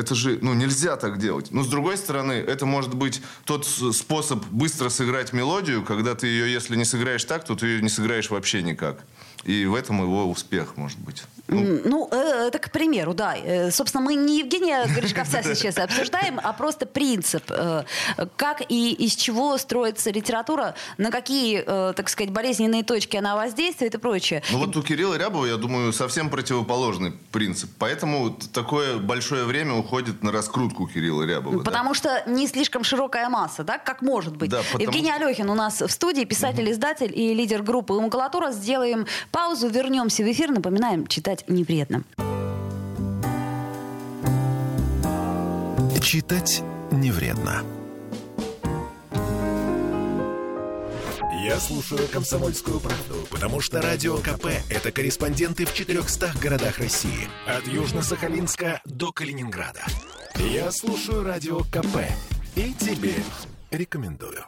Это 0.00 0.14
же, 0.14 0.38
ну, 0.40 0.54
нельзя 0.54 0.96
так 0.96 1.18
делать. 1.18 1.50
Но, 1.50 1.62
с 1.62 1.68
другой 1.68 1.98
стороны, 1.98 2.32
это 2.32 2.64
может 2.64 2.94
быть 2.94 3.20
тот 3.44 3.66
способ 3.66 4.42
быстро 4.46 4.88
сыграть 4.88 5.34
мелодию, 5.34 5.84
когда 5.84 6.14
ты 6.14 6.26
ее, 6.26 6.50
если 6.50 6.74
не 6.74 6.86
сыграешь 6.86 7.24
так, 7.24 7.44
то 7.44 7.54
ты 7.54 7.66
ее 7.66 7.82
не 7.82 7.90
сыграешь 7.90 8.30
вообще 8.30 8.62
никак. 8.62 9.04
И 9.44 9.66
в 9.66 9.74
этом 9.74 10.02
его 10.02 10.26
успех, 10.26 10.76
может 10.76 10.98
быть. 10.98 11.22
Ну, 11.50 11.80
ну 11.84 12.08
э, 12.12 12.46
это 12.48 12.58
к 12.58 12.70
примеру, 12.70 13.14
да. 13.14 13.36
Э, 13.36 13.70
собственно, 13.70 14.04
мы 14.04 14.14
не 14.14 14.38
Евгения 14.38 14.86
Гришковца 14.86 15.42
сейчас 15.54 15.78
обсуждаем, 15.78 16.40
а 16.42 16.52
просто 16.52 16.86
принцип. 16.86 17.44
Э, 17.50 17.84
как 18.36 18.62
и 18.68 18.92
из 18.92 19.14
чего 19.14 19.58
строится 19.58 20.10
литература, 20.10 20.74
на 20.98 21.10
какие, 21.10 21.62
так 21.62 22.08
сказать, 22.08 22.30
болезненные 22.32 22.82
точки 22.82 23.16
она 23.16 23.36
воздействует 23.36 23.94
и 23.94 23.98
прочее. 23.98 24.42
Ну 24.52 24.58
вот 24.58 24.76
у 24.76 24.82
Кирилла 24.82 25.16
Рябова, 25.16 25.46
я 25.46 25.56
думаю, 25.56 25.92
совсем 25.92 26.30
противоположный 26.30 27.12
принцип. 27.32 27.70
Поэтому 27.78 28.30
такое 28.52 28.98
большое 28.98 29.44
время 29.44 29.74
уходит 29.74 30.22
на 30.22 30.32
раскрутку 30.32 30.86
Кирилла 30.86 31.24
Рябова. 31.24 31.62
Потому 31.62 31.90
да. 31.90 31.94
что 31.94 32.22
не 32.26 32.46
слишком 32.46 32.84
широкая 32.84 33.28
масса, 33.28 33.64
да, 33.64 33.78
как 33.78 34.02
может 34.02 34.36
быть. 34.36 34.50
Да, 34.50 34.62
потому... 34.72 34.82
Евгений 34.82 35.10
Алехин 35.10 35.48
у 35.50 35.54
нас 35.54 35.80
в 35.80 35.88
студии, 35.88 36.24
писатель-издатель 36.24 37.12
и 37.14 37.34
лидер 37.34 37.62
группы 37.62 37.94
«Макулатура». 37.94 38.52
Сделаем 38.52 39.06
паузу, 39.30 39.68
вернемся 39.68 40.22
в 40.22 40.30
эфир. 40.30 40.50
Напоминаем, 40.50 41.06
читать 41.06 41.30
читать 41.30 41.48
не 41.48 41.64
вредно. 41.64 42.04
Читать 46.02 46.62
не 46.90 47.10
вредно. 47.10 47.62
Я 51.44 51.58
слушаю 51.58 52.06
«Комсомольскую 52.12 52.80
правду», 52.80 53.26
потому 53.30 53.60
что 53.60 53.80
«Радио 53.80 54.16
КП»— 54.18 54.46
это 54.70 54.92
корреспонденты 54.92 55.64
в 55.64 55.72
400 55.72 56.32
городах 56.42 56.78
России. 56.78 57.28
От 57.46 57.66
Южно-Сахалинска 57.66 58.80
до 58.84 59.12
Калининграда. 59.12 59.80
Я 60.36 60.70
слушаю 60.70 61.22
«Радио 61.24 61.60
КП» 61.60 62.04
и 62.56 62.74
тебе 62.74 63.14
рекомендую. 63.70 64.44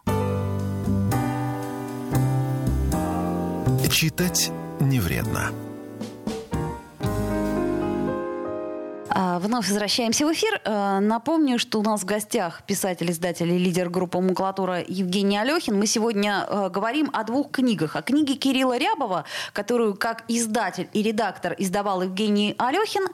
Читать 3.90 4.50
не 4.82 5.00
вредно. 5.00 5.52
А, 9.14 9.38
вновь 9.38 9.68
возвращаемся 9.68 10.26
в 10.26 10.32
эфир. 10.32 10.60
А, 10.64 11.00
напомню, 11.00 11.58
что 11.58 11.80
у 11.80 11.82
нас 11.82 12.00
в 12.00 12.04
гостях 12.04 12.62
писатель, 12.66 13.10
издатель 13.10 13.50
и 13.50 13.58
лидер 13.58 13.90
группы 13.90 14.18
«Макулатура» 14.20 14.82
Евгений 14.86 15.36
Алехин. 15.36 15.78
Мы 15.78 15.86
сегодня 15.86 16.46
а, 16.48 16.68
говорим 16.70 17.10
о 17.12 17.22
двух 17.24 17.50
книгах. 17.50 17.94
О 17.96 18.02
книге 18.02 18.34
Кирилла 18.34 18.78
Рябова, 18.78 19.24
которую 19.52 19.96
как 19.96 20.24
издатель 20.28 20.88
и 20.94 21.02
редактор 21.02 21.54
издавал 21.58 22.02
Евгений 22.02 22.54
Алехин. 22.58 23.06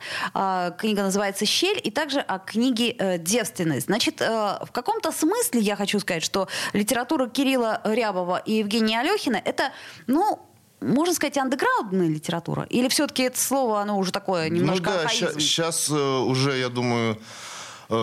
Книга 0.79 1.03
называется 1.03 1.47
«Щель». 1.47 1.81
И 1.83 1.91
также 1.91 2.21
о 2.21 2.39
книге 2.39 2.95
э, 2.99 3.19
«Девственность». 3.19 3.87
Значит, 3.87 4.21
э, 4.21 4.59
в 4.65 4.71
каком-то 4.71 5.11
смысле 5.11 5.61
я 5.61 5.75
хочу 5.77 5.99
сказать, 5.99 6.23
что 6.23 6.49
литература 6.73 7.29
Кирилла 7.29 7.81
Рябова 7.85 8.39
и 8.39 8.55
Евгения 8.55 9.01
Алехина– 9.01 9.41
это, 9.45 9.73
ну, 10.07 10.39
можно 10.81 11.15
сказать, 11.15 11.37
андеграундная 11.39 12.09
литература? 12.09 12.63
Или 12.65 12.89
все-таки 12.89 13.25
это 13.25 13.41
слово, 13.41 13.81
оно 13.81 13.99
уже 13.99 14.13
такое 14.13 14.49
немножко 14.49 14.91
Ну 14.91 14.97
да, 15.03 15.09
сейчас 15.09 15.91
э, 15.91 15.95
уже, 15.95 16.59
я 16.59 16.69
думаю, 16.69 17.19
э, 17.89 17.95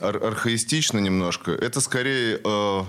ар- 0.00 0.24
архаистично 0.24 0.98
немножко. 0.98 1.52
Это 1.52 1.80
скорее, 1.80 2.40
э, 2.42 2.82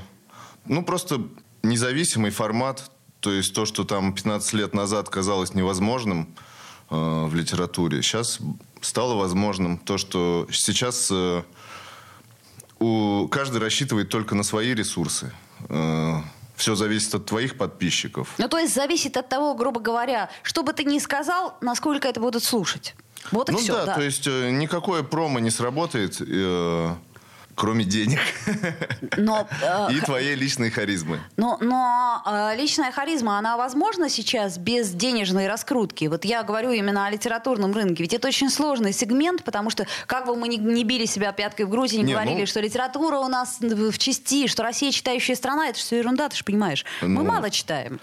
ну, 0.65 0.83
просто 0.83 1.21
независимый 1.63 2.31
формат. 2.31 2.91
То 3.19 3.31
есть 3.31 3.53
то, 3.53 3.65
что 3.65 3.83
там 3.85 4.13
15 4.13 4.53
лет 4.53 4.73
назад 4.73 5.09
казалось 5.09 5.53
невозможным 5.53 6.35
э, 6.89 7.25
в 7.25 7.33
литературе, 7.35 8.01
сейчас 8.01 8.39
стало 8.81 9.15
возможным. 9.15 9.77
То, 9.77 9.97
что 9.97 10.47
сейчас 10.51 11.09
э, 11.11 11.43
у, 12.79 13.27
каждый 13.29 13.61
рассчитывает 13.61 14.09
только 14.09 14.35
на 14.35 14.43
свои 14.43 14.73
ресурсы. 14.73 15.31
Э, 15.69 16.19
все 16.55 16.75
зависит 16.75 17.13
от 17.15 17.25
твоих 17.25 17.57
подписчиков. 17.57 18.33
Ну, 18.37 18.47
то 18.47 18.57
есть 18.57 18.73
зависит 18.73 19.17
от 19.17 19.29
того, 19.29 19.55
грубо 19.55 19.79
говоря, 19.79 20.29
что 20.43 20.63
бы 20.63 20.73
ты 20.73 20.83
ни 20.83 20.99
сказал, 20.99 21.57
насколько 21.61 22.07
это 22.07 22.19
будут 22.19 22.43
слушать. 22.43 22.95
Вот 23.31 23.49
и 23.49 23.53
ну 23.53 23.57
все. 23.57 23.73
Да, 23.73 23.85
да, 23.85 23.95
то 23.95 24.01
есть 24.01 24.27
э, 24.27 24.51
никакое 24.51 25.03
промо 25.03 25.39
не 25.39 25.49
сработает. 25.49 26.17
Э, 26.19 26.95
Кроме 27.55 27.85
денег. 27.85 28.19
Но, 29.17 29.47
э, 29.61 29.93
и 29.93 29.99
твоей 30.01 30.35
личной 30.35 30.71
харизмы. 30.71 31.19
Но, 31.37 31.57
но 31.61 32.21
э, 32.25 32.55
личная 32.57 32.91
харизма, 32.91 33.37
она 33.37 33.57
возможна 33.57 34.09
сейчас 34.09 34.57
без 34.57 34.89
денежной 34.89 35.47
раскрутки? 35.47 36.05
Вот 36.05 36.25
я 36.25 36.43
говорю 36.43 36.71
именно 36.71 37.05
о 37.05 37.11
литературном 37.11 37.73
рынке. 37.73 38.03
Ведь 38.03 38.13
это 38.13 38.27
очень 38.27 38.49
сложный 38.49 38.91
сегмент, 38.91 39.43
потому 39.43 39.69
что 39.69 39.85
как 40.07 40.25
бы 40.25 40.35
мы 40.35 40.47
ни, 40.47 40.57
ни 40.57 40.83
били 40.83 41.05
себя 41.05 41.31
пяткой 41.31 41.65
в 41.65 41.69
грудь 41.69 41.93
и 41.93 41.97
не, 41.97 42.03
не 42.03 42.13
говорили, 42.13 42.41
ну, 42.41 42.45
что 42.47 42.59
литература 42.59 43.17
у 43.17 43.27
нас 43.27 43.57
в 43.59 43.97
части, 43.97 44.47
что 44.47 44.63
Россия 44.63 44.91
читающая 44.91 45.35
страна, 45.35 45.69
это 45.69 45.77
все 45.77 45.97
ерунда, 45.97 46.29
ты 46.29 46.37
же 46.37 46.43
понимаешь. 46.43 46.85
Ну, 47.01 47.09
мы 47.09 47.23
мало 47.23 47.49
читаем. 47.49 47.99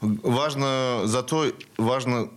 Важно, 0.00 1.02
зато 1.04 1.52
важно 1.76 2.28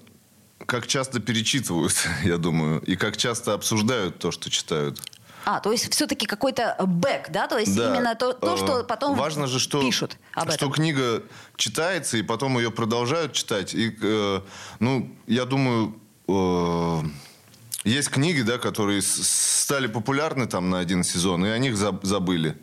как 0.66 0.88
часто 0.88 1.20
перечитывают, 1.20 1.96
я 2.24 2.38
думаю, 2.38 2.82
и 2.82 2.96
как 2.96 3.18
часто 3.18 3.54
обсуждают 3.54 4.20
то, 4.20 4.32
что 4.32 4.50
читают. 4.50 5.00
А, 5.46 5.60
то 5.60 5.72
есть 5.72 5.94
все-таки 5.94 6.26
какой-то 6.26 6.76
бэк, 6.80 7.30
да? 7.32 7.48
То 7.48 7.60
есть 7.60 7.76
да. 7.76 7.94
именно 7.94 8.16
то, 8.16 8.34
то, 8.34 8.58
что 8.58 8.80
э, 8.80 8.84
потом 8.84 9.16
Важно 9.16 9.46
же, 9.46 9.60
что, 9.60 9.80
пишут 9.80 10.18
об 10.34 10.48
что 10.48 10.56
этом. 10.56 10.72
книга 10.72 11.24
читается, 11.56 12.18
и 12.18 12.24
потом 12.24 12.58
ее 12.58 12.72
продолжают 12.72 13.34
читать. 13.34 13.76
И, 13.76 13.96
э, 14.02 14.42
ну, 14.80 15.16
я 15.28 15.46
думаю, 15.46 15.96
э, 16.28 17.02
есть 17.84 18.10
книги, 18.10 18.42
да, 18.42 18.58
которые 18.58 19.04
стали 19.04 19.86
популярны 19.86 20.48
там 20.48 20.72
на 20.72 20.80
один 20.80 21.04
сезон, 21.04 21.46
и 21.46 21.50
о 21.50 21.58
них 21.60 21.78
забыли. 21.78 22.58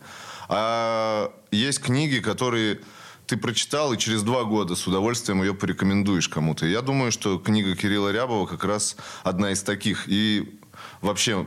А 0.48 1.32
есть 1.52 1.80
книги, 1.80 2.18
которые 2.18 2.80
ты 3.26 3.36
прочитал 3.36 3.92
и 3.92 3.98
через 3.98 4.22
два 4.24 4.42
года 4.42 4.74
с 4.74 4.86
удовольствием 4.88 5.40
ее 5.42 5.54
порекомендуешь 5.54 6.28
кому-то. 6.28 6.66
Я 6.66 6.82
думаю, 6.82 7.12
что 7.12 7.38
книга 7.38 7.76
Кирилла 7.76 8.10
Рябова 8.10 8.46
как 8.46 8.64
раз 8.64 8.96
одна 9.22 9.52
из 9.52 9.62
таких. 9.62 10.08
И 10.08 10.58
вообще 11.00 11.46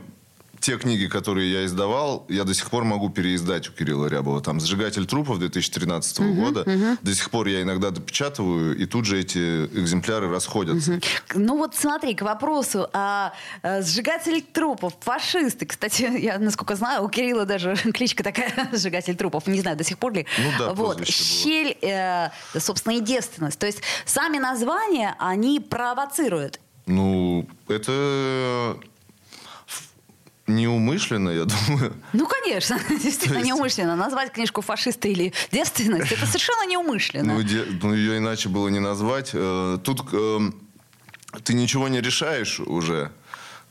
те 0.60 0.78
книги, 0.78 1.06
которые 1.06 1.52
я 1.52 1.64
издавал, 1.64 2.26
я 2.28 2.44
до 2.44 2.54
сих 2.54 2.70
пор 2.70 2.84
могу 2.84 3.10
переиздать 3.10 3.68
у 3.68 3.72
Кирилла 3.72 4.06
Рябова. 4.06 4.40
Там 4.40 4.60
«Сжигатель 4.60 5.06
трупов» 5.06 5.38
2013 5.38 6.20
угу, 6.20 6.34
года. 6.34 6.60
Угу. 6.62 6.98
До 7.02 7.14
сих 7.14 7.30
пор 7.30 7.46
я 7.46 7.62
иногда 7.62 7.90
допечатываю, 7.90 8.76
и 8.76 8.86
тут 8.86 9.04
же 9.04 9.18
эти 9.18 9.66
экземпляры 9.66 10.30
расходятся. 10.30 10.92
Угу. 10.92 11.00
Ну 11.34 11.56
вот 11.56 11.74
смотри, 11.74 12.14
к 12.14 12.22
вопросу 12.22 12.88
о, 12.92 13.32
о 13.62 13.82
«Сжигатель 13.82 14.42
трупов», 14.42 14.94
фашисты. 15.00 15.66
Кстати, 15.66 16.02
я, 16.18 16.38
насколько 16.38 16.76
знаю, 16.76 17.04
у 17.04 17.08
Кирилла 17.08 17.44
даже 17.44 17.74
кличка 17.94 18.22
такая 18.22 18.52
«Сжигатель 18.72 19.16
трупов». 19.16 19.46
Не 19.46 19.60
знаю, 19.60 19.76
до 19.76 19.84
сих 19.84 19.98
пор 19.98 20.14
ли. 20.14 20.26
Ну 20.38 20.50
да, 20.58 20.72
вот. 20.74 21.06
Щель, 21.06 21.76
э, 21.82 22.30
собственно, 22.58 22.94
и 22.94 23.00
девственность. 23.00 23.58
То 23.58 23.66
есть 23.66 23.82
сами 24.04 24.38
названия, 24.38 25.14
они 25.18 25.60
провоцируют. 25.60 26.60
Ну, 26.86 27.48
это 27.68 28.78
неумышленно, 30.46 31.30
я 31.30 31.44
думаю. 31.44 31.94
Ну, 32.12 32.26
конечно, 32.26 32.78
действительно 32.88 33.38
есть... 33.38 33.48
неумышленно. 33.48 33.96
Назвать 33.96 34.32
книжку 34.32 34.60
«Фашисты» 34.62 35.10
или 35.10 35.32
«Девственность»— 35.52 36.12
это 36.12 36.26
совершенно 36.26 36.66
неумышленно. 36.66 37.34
Ну, 37.34 37.42
де... 37.42 37.64
ну, 37.82 37.94
ее 37.94 38.18
иначе 38.18 38.48
было 38.48 38.68
не 38.68 38.80
назвать. 38.80 39.30
Э, 39.32 39.78
тут 39.82 40.02
э, 40.12 40.38
ты 41.42 41.54
ничего 41.54 41.88
не 41.88 42.00
решаешь 42.00 42.60
уже. 42.60 43.10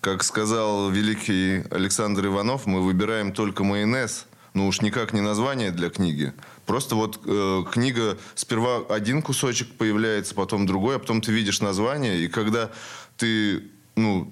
Как 0.01 0.24
сказал 0.24 0.91
великий 0.91 1.63
Александр 1.72 2.27
Иванов, 2.27 2.65
мы 2.65 2.82
выбираем 2.82 3.32
только 3.32 3.63
майонез. 3.63 4.27
Ну 4.53 4.67
уж 4.67 4.82
никак 4.82 5.12
не 5.12 5.22
название 5.22 5.72
для 5.72 5.89
книги. 5.89 6.32
Просто 6.65 6.96
вот 6.96 7.20
э, 7.25 7.63
книга 7.72 8.17
сперва 8.36 8.84
один 8.89 9.22
кусочек 9.22 9.67
появляется, 9.75 10.34
потом 10.34 10.65
другой, 10.65 10.96
а 10.96 11.00
потом 11.00 11.22
ты 11.22 11.32
видишь 11.32 11.60
название, 11.60 12.20
и 12.20 12.29
когда 12.29 12.72
ты, 13.17 13.63
ну, 13.96 14.32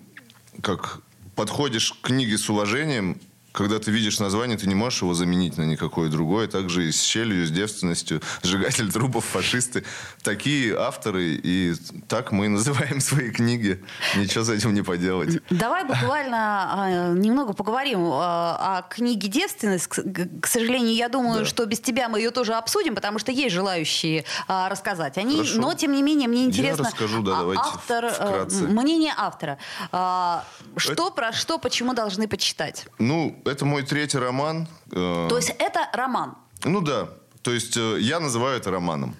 как 0.62 1.02
подходишь 1.36 1.94
к 1.94 2.02
книге 2.08 2.38
с 2.38 2.50
уважением, 2.50 3.20
когда 3.54 3.78
ты 3.78 3.92
видишь 3.92 4.20
название, 4.20 4.58
ты 4.58 4.68
не 4.68 4.76
можешь 4.76 5.04
его 5.04 5.14
заменить 5.14 5.58
на 5.58 5.62
никакое 5.62 6.10
другое. 6.10 6.48
Также 6.48 6.88
и 6.88 6.92
с 6.92 7.02
щелью, 7.04 7.46
с 7.46 7.52
девственностью, 7.52 8.22
сжигатель 8.42 8.92
трупов, 8.92 9.26
фашисты. 9.26 9.86
Такие 10.24 10.76
авторы, 10.76 11.40
и 11.42 11.76
так 12.08 12.32
мы 12.32 12.50
называем 12.50 13.00
свои 13.00 13.30
книги. 13.30 13.84
Ничего 14.18 14.44
с 14.44 14.50
этим 14.50 14.74
не 14.74 14.82
поделать. 14.82 15.40
Давай 15.52 15.86
буквально 15.86 16.74
а, 16.74 17.14
немного 17.14 17.54
поговорим 17.54 18.00
а, 18.12 18.80
о 18.80 18.82
книге 18.82 19.28
«Девственность». 19.28 19.88
К, 19.88 20.48
сожалению, 20.48 20.96
я 20.96 21.08
думаю, 21.08 21.42
да. 21.42 21.46
что 21.46 21.66
без 21.66 21.80
тебя 21.80 22.10
мы 22.10 22.20
ее 22.20 22.32
тоже 22.32 22.56
обсудим, 22.56 22.96
потому 22.96 23.20
что 23.20 23.32
есть 23.32 23.54
желающие 23.54 24.26
а, 24.48 24.68
рассказать 24.68 25.18
о 25.20 25.22
ней. 25.22 25.38
Хорошо. 25.38 25.62
Но, 25.62 25.74
тем 25.76 25.92
не 25.92 26.02
менее, 26.02 26.28
мне 26.28 26.46
интересно... 26.46 26.84
Я 26.84 26.90
расскажу, 26.90 27.22
да, 27.22 27.38
давайте 27.38 27.64
автор, 27.64 28.12
вкратце. 28.12 28.64
Мнение 28.64 29.14
автора. 29.16 29.60
Что, 29.92 30.92
это... 30.92 31.10
про 31.12 31.32
что, 31.32 31.60
почему 31.60 31.94
должны 31.94 32.28
почитать? 32.28 32.88
Ну, 32.98 33.43
это 33.46 33.66
мой 33.66 33.84
третий 33.84 34.18
роман. 34.18 34.68
Э, 34.92 35.28
То 35.30 35.38
есть 35.38 35.50
это 35.60 35.90
роман? 35.94 36.36
Ну 36.64 36.82
да. 36.82 37.10
То 37.42 37.52
есть 37.52 37.78
э, 37.78 37.98
я 38.00 38.20
называю 38.20 38.58
это 38.58 38.72
романом. 38.72 39.16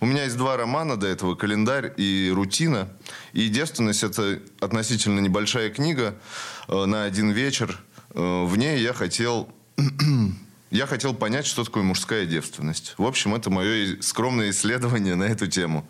У 0.00 0.06
меня 0.06 0.24
есть 0.24 0.36
два 0.36 0.56
романа 0.56 0.96
до 0.96 1.06
этого, 1.06 1.36
«Календарь» 1.36 1.92
и 1.96 2.32
«Рутина». 2.34 2.88
И 3.32 3.48
«Девственность»— 3.48 4.02
это 4.04 4.40
относительно 4.60 5.20
небольшая 5.20 5.70
книга 5.70 6.18
э, 6.68 6.84
на 6.84 7.04
один 7.04 7.30
вечер. 7.30 7.78
В 8.14 8.56
ней 8.56 8.80
я 8.80 8.92
хотел... 8.92 9.48
я 10.70 10.86
хотел 10.86 11.14
понять, 11.14 11.46
что 11.46 11.64
такое 11.64 11.82
мужская 11.82 12.26
девственность. 12.26 12.94
В 12.98 13.06
общем, 13.06 13.34
это 13.34 13.48
мое 13.48 14.02
скромное 14.02 14.50
исследование 14.50 15.14
на 15.14 15.24
эту 15.24 15.46
тему. 15.46 15.86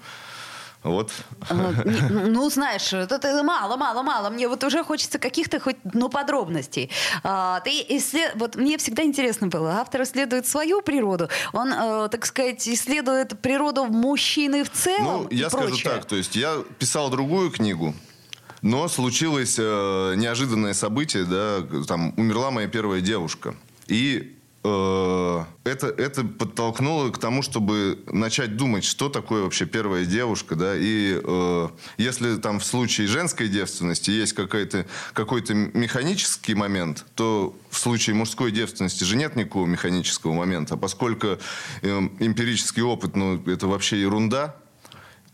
Вот. 0.83 1.13
Ну, 1.51 2.51
знаешь, 2.51 2.93
это 2.93 3.43
мало, 3.43 3.77
мало, 3.77 4.03
мало. 4.03 4.31
Мне 4.31 4.49
вот 4.49 4.65
уже 4.65 4.83
хочется 4.83 5.19
каких-то 5.19 5.61
хоть, 5.61 5.77
ну, 5.93 6.09
подробностей. 6.09 6.91
А, 7.23 7.61
ты 7.61 7.71
исслед... 7.89 8.33
Вот 8.35 8.57
мне 8.57 8.79
всегда 8.79 9.05
интересно 9.05 9.47
было. 9.47 9.75
Автор 9.81 10.03
исследует 10.03 10.47
свою 10.47 10.83
природу. 10.83 11.29
Он, 11.53 11.73
э, 11.73 12.09
так 12.11 12.27
сказать, 12.27 12.67
исследует 12.69 13.41
природу 13.41 13.85
мужчины 13.85 14.65
в 14.65 14.71
целом 14.71 15.23
Ну, 15.25 15.29
я 15.31 15.51
скажу 15.51 15.69
прочее. 15.69 15.91
так. 15.91 16.05
То 16.05 16.17
есть 16.17 16.35
я 16.37 16.59
писал 16.79 17.11
другую 17.11 17.51
книгу, 17.51 17.95
но 18.61 18.89
случилось 18.89 19.57
э, 19.59 20.15
неожиданное 20.17 20.75
событие, 20.75 21.25
да, 21.25 21.63
там 21.87 22.13
умерла 22.17 22.51
моя 22.51 22.69
первая 22.69 23.01
девушка. 23.01 23.55
И 23.87 24.37
это, 24.65 25.89
это 25.89 26.25
подтолкнуло 26.25 27.11
к 27.11 27.19
тому, 27.19 27.43
чтобы 27.43 27.99
начать 28.07 28.57
думать, 28.57 28.85
что 28.85 29.09
такое 29.09 29.43
вообще 29.43 29.67
первая 29.67 30.05
девушка, 30.05 30.55
да, 30.55 30.77
и 30.77 31.21
э, 31.23 31.69
если 31.99 32.37
там 32.37 32.61
в 32.61 32.65
случае 32.65 33.09
женской 33.09 33.49
девственности 33.49 34.11
есть 34.11 34.35
какой-то 34.35 34.87
какой-то 35.15 35.55
механический 35.55 36.55
момент, 36.55 37.05
то 37.17 37.57
в 37.71 37.79
случае 37.79 38.15
мужской 38.15 38.53
девственности 38.53 39.03
же 39.03 39.17
нет 39.17 39.35
никакого 39.35 39.67
механического 39.67 40.33
момента, 40.33 40.77
поскольку 40.77 41.39
э, 41.83 41.89
эмпирический 42.21 42.83
опыт, 42.83 43.17
ну, 43.17 43.43
это 43.47 43.67
вообще 43.67 44.01
ерунда, 44.01 44.55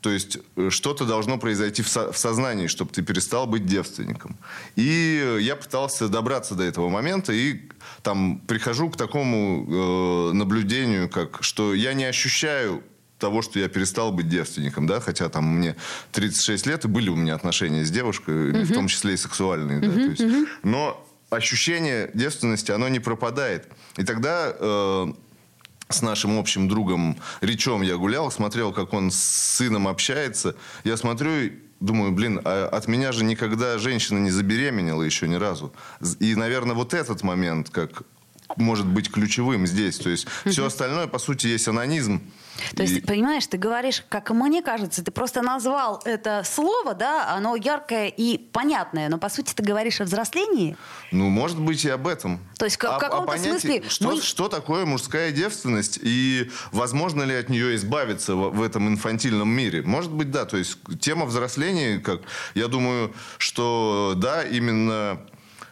то 0.01 0.11
есть 0.11 0.39
э, 0.57 0.71
что-то 0.71 1.05
должно 1.05 1.39
произойти 1.39 1.83
в, 1.83 1.89
со 1.89 2.13
в 2.13 2.17
сознании, 2.17 2.67
чтобы 2.67 2.93
ты 2.93 3.03
перестал 3.03 3.47
быть 3.47 3.67
девственником. 3.67 4.39
И 4.77 5.39
я 5.41 5.57
пытался 5.57 6.09
добраться 6.09 6.55
до 6.55 6.65
этого 6.65 6.89
момента 6.89 7.33
и 7.33 7.69
там 8.03 8.41
прихожу 8.47 8.91
к 8.91 8.97
такому 8.97 10.31
э, 10.31 10.33
наблюдению, 10.33 11.09
как 11.09 11.43
что 11.43 11.75
я 11.75 11.95
не 11.95 12.05
ощущаю 12.05 12.83
того, 13.19 13.43
что 13.43 13.59
я 13.59 13.69
перестал 13.69 14.13
быть 14.13 14.29
девственником, 14.29 14.87
да, 14.87 15.01
хотя 15.01 15.29
там 15.29 15.45
мне 15.45 15.77
36 16.13 16.67
лет 16.67 16.85
и 16.85 16.89
были 16.89 17.09
у 17.09 17.17
меня 17.17 17.35
отношения 17.35 17.85
с 17.85 17.91
девушкой, 17.91 18.53
uh-huh. 18.53 18.65
в 18.65 18.73
том 18.73 18.89
числе 18.89 19.15
и 19.15 19.17
сексуальные, 19.17 19.81
uh-huh, 19.81 19.89
да, 19.89 19.95
то 19.95 20.11
есть, 20.11 20.21
uh-huh. 20.21 20.47
но 20.63 21.05
ощущение 21.31 22.11
девственности, 22.15 22.71
оно 22.71 22.89
не 22.89 23.01
пропадает. 23.01 23.69
И 23.97 24.05
тогда 24.05 24.53
э, 24.53 25.13
с 25.89 26.03
нашим 26.03 26.39
общим 26.39 26.69
другом 26.69 27.19
Ричом 27.41 27.83
я 27.83 27.97
гулял, 27.97 28.31
смотрел, 28.31 28.73
как 28.73 28.93
он 28.93 29.11
с 29.11 29.57
сыном 29.57 29.89
общается. 29.89 30.55
Я 30.85 30.97
смотрю 30.97 31.51
думаю, 31.81 32.13
блин, 32.13 32.41
а 32.45 32.69
от 32.69 32.89
меня 32.89 33.13
же 33.13 33.25
никогда 33.25 33.79
женщина 33.79 34.19
не 34.19 34.31
забеременела 34.31 35.03
еще 35.03 35.29
ни 35.29 35.37
разу. 35.37 35.73
И, 36.21 36.35
наверное, 36.35 36.75
вот 36.75 36.95
этот 36.95 37.23
момент, 37.23 37.71
как 37.71 38.03
может 38.57 38.87
быть 38.87 39.11
ключевым 39.11 39.67
здесь. 39.67 39.99
То 39.99 40.11
есть 40.11 40.27
все 40.47 40.67
остальное, 40.67 41.07
по 41.07 41.19
сути, 41.19 41.47
есть 41.47 41.69
анонизм. 41.69 42.23
То 42.77 42.83
есть, 42.83 43.05
понимаешь, 43.07 43.47
ты 43.47 43.57
говоришь, 43.57 44.05
как 44.09 44.31
мне 44.31 44.63
кажется, 44.63 45.05
ты 45.05 45.11
просто 45.11 45.43
назвал 45.43 46.03
это 46.05 46.43
слово, 46.45 46.95
да, 46.95 47.35
оно 47.35 47.57
яркое 47.57 48.09
и 48.09 48.39
понятное, 48.39 49.09
но 49.09 49.19
по 49.19 49.29
сути 49.29 49.53
ты 49.55 49.63
говоришь 49.63 50.01
о 50.01 50.05
взрослении. 50.05 50.77
Ну, 51.13 51.29
может 51.29 51.61
быть 51.61 51.85
и 51.85 51.89
об 51.89 52.07
этом. 52.07 52.41
То 52.59 52.65
есть 52.65 52.77
в 52.77 52.81
каком-то 52.81 53.39
смысле... 53.39 53.83
Что, 53.89 54.09
мы... 54.09 54.21
что 54.21 54.49
такое 54.49 54.85
мужская 54.85 55.31
девственность 55.33 55.99
и 56.03 56.51
возможно 56.73 57.23
ли 57.23 57.35
от 57.35 57.49
нее 57.49 57.77
избавиться 57.77 58.35
в, 58.35 58.51
в 58.51 58.63
этом 58.63 58.89
инфантильном 58.89 59.49
мире? 59.49 59.83
Может 59.83 60.11
быть, 60.11 60.31
да. 60.31 60.45
То 60.45 60.57
есть 60.57 60.79
тема 61.01 61.27
взросления, 61.27 61.99
как 61.99 62.23
я 62.55 62.69
думаю, 62.69 63.15
что 63.39 64.15
да, 64.17 64.43
именно 64.43 65.21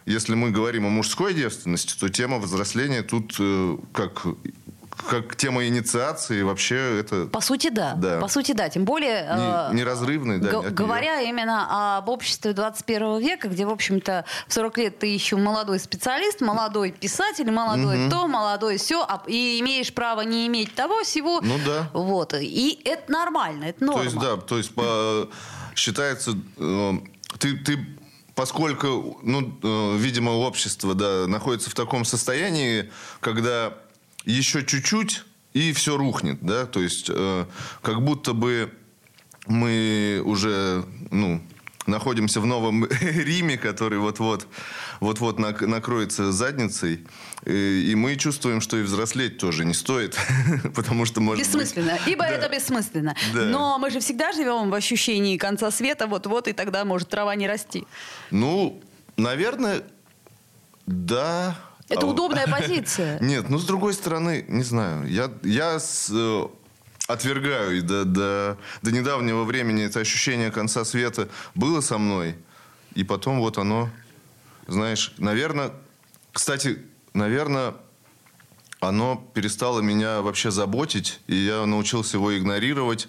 если 0.07 0.35
мы 0.35 0.51
говорим 0.51 0.85
о 0.85 0.89
мужской 0.89 1.33
девственности, 1.33 1.93
то 1.99 2.07
тема 2.07 2.39
взросления 2.39 3.03
тут 3.03 3.35
э, 3.39 3.77
как 3.91 4.25
как 5.09 5.35
тема 5.35 5.65
инициации 5.67 6.41
вообще 6.41 6.99
это... 6.99 7.25
По 7.25 7.41
сути, 7.41 7.69
да. 7.69 7.93
да. 7.95 8.19
По 8.19 8.27
сути, 8.27 8.51
да. 8.53 8.69
Тем 8.69 8.85
более... 8.85 9.23
Не, 9.23 9.71
э, 9.71 9.73
неразрывный, 9.73 10.39
да. 10.39 10.49
Г- 10.49 10.69
говоря 10.71 11.19
нее. 11.19 11.29
именно 11.29 11.97
об 11.97 12.09
обществе 12.09 12.53
21 12.53 13.19
века, 13.19 13.47
где, 13.47 13.65
в 13.65 13.69
общем-то, 13.69 14.25
в 14.47 14.53
40 14.53 14.77
лет 14.77 14.99
ты 14.99 15.07
еще 15.07 15.35
молодой 15.35 15.79
специалист, 15.79 16.41
молодой 16.41 16.91
писатель, 16.91 17.49
молодой 17.51 18.05
угу. 18.05 18.11
то, 18.11 18.27
молодой 18.27 18.77
все, 18.77 19.03
а, 19.07 19.23
и 19.27 19.59
имеешь 19.59 19.93
право 19.93 20.21
не 20.21 20.47
иметь 20.47 20.73
того 20.75 21.03
всего. 21.03 21.41
Ну 21.41 21.59
да. 21.65 21.89
Вот. 21.93 22.33
И 22.33 22.79
это 22.83 23.11
нормально, 23.11 23.65
это 23.65 23.83
норма. 23.83 24.01
То 24.01 24.05
есть, 24.05 24.19
да, 24.19 24.37
то 24.37 24.57
есть 24.57 24.73
по, 24.73 25.29
считается... 25.75 26.31
Э, 26.57 26.93
ты, 27.39 27.57
ты 27.57 27.77
поскольку, 28.37 29.19
ну, 29.23 29.57
э, 29.63 29.97
видимо, 29.97 30.29
общество 30.29 30.93
да, 30.93 31.25
находится 31.27 31.69
в 31.71 31.73
таком 31.73 32.05
состоянии, 32.05 32.91
когда 33.19 33.73
еще 34.31 34.63
чуть-чуть, 34.63 35.23
и 35.53 35.73
все 35.73 35.97
рухнет, 35.97 36.39
да, 36.41 36.65
то 36.65 36.79
есть 36.79 37.09
э, 37.09 37.45
как 37.81 38.03
будто 38.03 38.33
бы 38.33 38.71
мы 39.47 40.21
уже, 40.23 40.83
ну, 41.09 41.41
находимся 41.87 42.41
в 42.41 42.45
Новом 42.45 42.85
Риме, 43.01 43.57
который 43.57 43.99
вот-вот 43.99 44.47
вот-вот 44.99 45.37
накроется 45.39 46.31
задницей, 46.31 47.05
и 47.45 47.93
мы 47.95 48.15
чувствуем, 48.15 48.61
что 48.61 48.77
и 48.77 48.81
взрослеть 48.81 49.37
тоже 49.37 49.63
не 49.63 49.73
стоит, 49.73 50.17
потому 50.75 51.05
что 51.05 51.21
может 51.21 51.45
Бессмысленно, 51.45 51.93
быть... 51.93 52.07
ибо 52.07 52.23
да. 52.23 52.29
это 52.29 52.49
бессмысленно. 52.49 53.15
Да. 53.33 53.43
Но 53.43 53.77
мы 53.77 53.91
же 53.91 53.99
всегда 53.99 54.31
живем 54.31 54.69
в 54.69 54.73
ощущении 54.73 55.37
конца 55.37 55.71
света, 55.71 56.07
вот-вот, 56.07 56.47
и 56.47 56.53
тогда 56.53 56.83
может 56.83 57.09
трава 57.09 57.35
не 57.35 57.47
расти. 57.47 57.85
Ну, 58.31 58.81
наверное, 59.17 59.83
да, 60.87 61.57
это 61.89 62.05
а, 62.05 62.09
удобная 62.09 62.47
позиция. 62.59 63.19
Нет, 63.19 63.49
ну 63.49 63.57
с 63.57 63.65
другой 63.65 63.93
стороны, 63.93 64.45
не 64.47 64.63
знаю. 64.63 65.09
Я, 65.09 65.31
я 65.43 65.79
с, 65.79 66.09
э, 66.11 66.47
отвергаю. 67.07 67.77
И 67.77 67.81
до, 67.81 68.05
до, 68.05 68.57
до 68.81 68.91
недавнего 68.91 69.43
времени 69.43 69.83
это 69.83 69.99
ощущение 69.99 70.51
конца 70.51 70.85
света 70.85 71.29
было 71.55 71.81
со 71.81 71.97
мной. 71.97 72.35
И 72.93 73.03
потом 73.03 73.39
вот 73.39 73.57
оно, 73.57 73.89
знаешь, 74.67 75.13
наверное... 75.17 75.71
Кстати, 76.33 76.79
наверное, 77.13 77.73
оно 78.79 79.27
перестало 79.33 79.81
меня 79.81 80.21
вообще 80.21 80.51
заботить, 80.51 81.19
и 81.25 81.35
я 81.35 81.65
научился 81.65 82.17
его 82.17 82.37
игнорировать, 82.37 83.07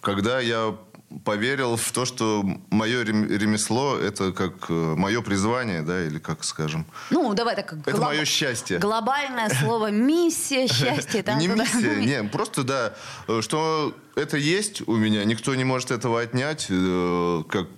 когда 0.00 0.40
я 0.40 0.76
поверил 1.24 1.76
в 1.76 1.92
то, 1.92 2.04
что 2.04 2.44
мое 2.70 3.04
ремесло 3.04 3.96
это 3.96 4.32
как 4.32 4.66
э, 4.68 4.94
мое 4.96 5.20
призвание, 5.22 5.82
да, 5.82 6.04
или 6.04 6.18
как 6.18 6.44
скажем. 6.44 6.86
Ну, 7.10 7.32
давай 7.34 7.54
так. 7.56 7.72
Это 7.72 7.92
глоб... 7.92 8.08
мое 8.08 8.24
счастье. 8.24 8.78
Глобальное 8.78 9.50
слово 9.50 9.90
миссия, 9.90 10.66
счастье. 10.66 11.22
Да, 11.22 11.34
не 11.34 11.48
миссия, 11.48 11.96
не, 12.22 12.28
просто 12.28 12.64
да, 12.64 12.94
э, 13.28 13.40
что 13.42 13.94
это 14.16 14.36
есть 14.36 14.86
у 14.88 14.96
меня, 14.96 15.24
никто 15.24 15.54
не 15.54 15.64
может 15.64 15.90
этого 15.90 16.20
отнять, 16.20 16.66
э, 16.70 17.42
как 17.48 17.68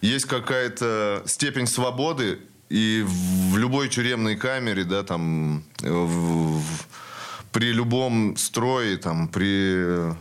есть 0.00 0.26
какая-то 0.26 1.22
степень 1.26 1.66
свободы, 1.66 2.40
и 2.68 3.04
в 3.04 3.56
любой 3.56 3.88
тюремной 3.88 4.36
камере, 4.36 4.84
да, 4.84 5.02
там, 5.02 5.64
в, 5.80 6.60
в, 6.60 6.62
при 7.50 7.72
любом 7.72 8.36
строе, 8.36 8.96
там, 8.96 9.28
при 9.28 10.14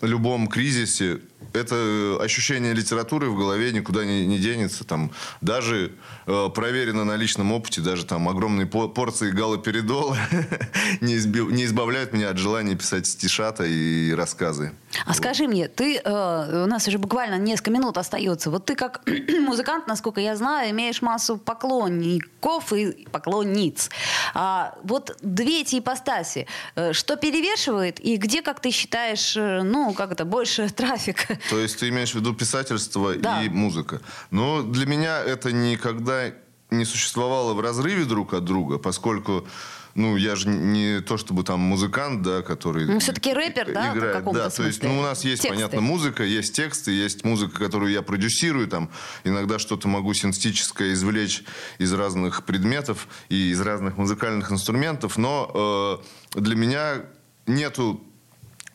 любом 0.00 0.46
кризисе 0.46 1.20
это 1.52 2.18
ощущение 2.20 2.74
литературы 2.74 3.30
в 3.30 3.36
голове 3.36 3.72
никуда 3.72 4.04
не, 4.04 4.26
не 4.26 4.38
денется. 4.38 4.84
Там, 4.84 5.10
даже 5.40 5.92
э, 6.26 6.48
проверено 6.54 7.04
на 7.04 7.16
личном 7.16 7.52
опыте, 7.52 7.80
даже 7.80 8.04
там 8.04 8.28
огромные 8.28 8.66
по- 8.66 8.88
порции 8.88 9.30
галоперидола 9.30 10.16
не, 11.00 11.16
изби- 11.16 11.50
не 11.52 11.64
избавляют 11.64 12.12
меня 12.12 12.30
от 12.30 12.38
желания 12.38 12.74
писать 12.74 13.06
стишата 13.06 13.64
и 13.64 14.12
рассказы. 14.12 14.72
А 15.06 15.14
скажи 15.14 15.46
мне, 15.46 15.68
ты, 15.68 15.98
э, 15.98 16.64
у 16.64 16.66
нас 16.66 16.88
уже 16.88 16.98
буквально 16.98 17.36
несколько 17.38 17.70
минут 17.70 17.98
остается, 17.98 18.50
вот 18.50 18.64
ты 18.66 18.74
как 18.74 19.02
музыкант, 19.40 19.86
насколько 19.86 20.20
я 20.20 20.36
знаю, 20.36 20.70
имеешь 20.70 21.02
массу 21.02 21.36
поклонников 21.36 22.72
и 22.72 23.06
поклонниц. 23.10 23.90
А 24.34 24.74
вот 24.82 25.16
две 25.22 25.62
эти 25.62 25.78
ипостаси, 25.78 26.46
э, 26.74 26.92
что 26.92 27.16
перевешивает 27.16 28.00
и 28.00 28.16
где, 28.16 28.42
как 28.42 28.60
ты 28.60 28.70
считаешь, 28.70 29.36
э, 29.36 29.62
ну, 29.62 29.92
как 29.94 30.12
это, 30.12 30.24
больше 30.24 30.68
трафика? 30.76 31.27
То 31.50 31.58
есть 31.58 31.78
ты 31.78 31.88
имеешь 31.88 32.12
в 32.12 32.14
виду 32.14 32.34
писательство 32.34 33.14
Да. 33.18 33.42
и 33.42 33.48
музыка. 33.48 34.00
Но 34.30 34.62
для 34.62 34.86
меня 34.86 35.20
это 35.20 35.52
никогда 35.52 36.32
не 36.70 36.84
существовало 36.84 37.54
в 37.54 37.60
разрыве 37.60 38.04
друг 38.04 38.34
от 38.34 38.44
друга, 38.44 38.78
поскольку 38.78 39.46
ну, 39.94 40.16
я 40.16 40.36
же 40.36 40.48
не 40.48 41.00
то 41.00 41.16
чтобы 41.16 41.42
там 41.42 41.58
музыкант, 41.58 42.22
да, 42.22 42.42
который... 42.42 42.86
Ну, 42.86 43.00
всё-таки 43.00 43.32
рэпер, 43.32 43.72
да, 43.72 43.92
играет. 43.92 44.24
Да, 44.32 44.48
то 44.48 44.62
есть, 44.64 44.82
ну, 44.82 45.00
у 45.00 45.02
нас 45.02 45.24
есть, 45.24 45.42
Тексты. 45.42 45.56
понятно, 45.56 45.80
музыка, 45.80 46.22
есть 46.22 46.54
тексты, 46.54 46.92
есть 46.92 47.24
музыка, 47.24 47.58
которую 47.58 47.90
я 47.90 48.02
продюсирую, 48.02 48.68
там, 48.68 48.90
иногда 49.24 49.58
что-то 49.58 49.88
могу 49.88 50.14
синтетическое 50.14 50.92
извлечь 50.92 51.42
из 51.78 51.92
разных 51.92 52.44
предметов 52.44 53.08
и 53.28 53.50
из 53.50 53.60
разных 53.60 53.96
музыкальных 53.96 54.52
инструментов, 54.52 55.18
но 55.18 56.00
э, 56.34 56.40
для 56.40 56.54
меня 56.54 57.02
нету 57.48 58.00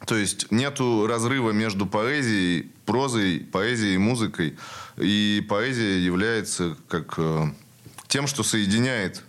то 0.05 0.15
есть 0.15 0.51
нету 0.51 1.07
разрыва 1.07 1.51
между 1.51 1.85
поэзией, 1.85 2.71
прозой, 2.85 3.39
поэзией 3.39 3.95
и 3.95 3.97
музыкой. 3.97 4.57
И 4.97 5.45
поэзия 5.47 5.99
является 6.03 6.77
как 6.87 7.15
э, 7.17 7.45
тем, 8.07 8.27
что 8.27 8.43
соединяет 8.43 9.23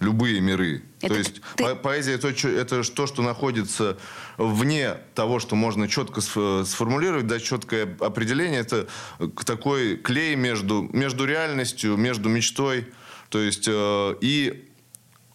любые 0.00 0.40
миры. 0.40 0.82
Это 1.00 1.14
то 1.14 1.18
есть 1.18 1.40
ты- 1.56 1.64
по- 1.64 1.74
поэзия 1.74 2.12
это, 2.14 2.28
это 2.28 2.82
то, 2.82 3.06
что 3.06 3.22
находится 3.22 3.98
вне 4.38 4.94
того, 5.14 5.38
что 5.40 5.54
можно 5.56 5.88
четко 5.88 6.20
сф- 6.20 6.64
сформулировать, 6.64 7.26
дать 7.26 7.42
четкое 7.42 7.96
определение. 8.00 8.60
Это 8.60 8.86
такой 9.44 9.96
клей 9.96 10.34
между, 10.36 10.88
между 10.92 11.24
реальностью, 11.24 11.96
между 11.96 12.28
мечтой. 12.28 12.86
То 13.28 13.38
есть 13.40 13.66
э, 13.68 14.16
и 14.20 14.68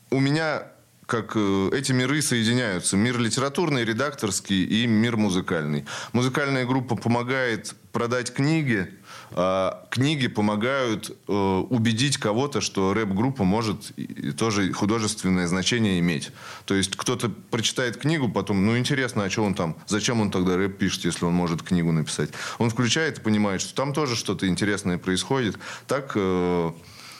у 0.09 0.19
меня 0.19 0.67
как 1.07 1.31
э, 1.35 1.69
эти 1.73 1.93
миры 1.93 2.21
соединяются. 2.21 2.97
Мир 2.97 3.17
литературный, 3.17 3.85
редакторский 3.85 4.63
и 4.63 4.85
мир 4.85 5.15
музыкальный. 5.15 5.85
Музыкальная 6.11 6.65
группа 6.65 6.95
помогает 6.97 7.73
продать 7.93 8.33
книги, 8.33 8.93
а 9.31 9.87
книги 9.89 10.27
помогают 10.27 11.09
э, 11.09 11.31
убедить 11.31 12.17
кого-то, 12.17 12.59
что 12.59 12.93
рэп-группа 12.93 13.45
может 13.45 13.93
тоже 14.37 14.73
художественное 14.73 15.47
значение 15.47 15.97
иметь. 15.99 16.31
То 16.65 16.75
есть 16.75 16.95
кто-то 16.97 17.29
прочитает 17.29 17.95
книгу, 17.95 18.27
потом, 18.27 18.65
ну 18.65 18.77
интересно, 18.77 19.23
а 19.23 19.29
что 19.29 19.45
он 19.45 19.55
там, 19.55 19.77
зачем 19.87 20.19
он 20.19 20.29
тогда 20.29 20.57
рэп 20.57 20.77
пишет, 20.77 21.05
если 21.05 21.23
он 21.23 21.33
может 21.33 21.63
книгу 21.63 21.93
написать? 21.93 22.31
Он 22.57 22.69
включает 22.69 23.19
и 23.19 23.21
понимает, 23.21 23.61
что 23.61 23.73
там 23.73 23.93
тоже 23.93 24.17
что-то 24.17 24.45
интересное 24.45 24.97
происходит. 24.97 25.57
Так 25.87 26.11
э, 26.15 26.71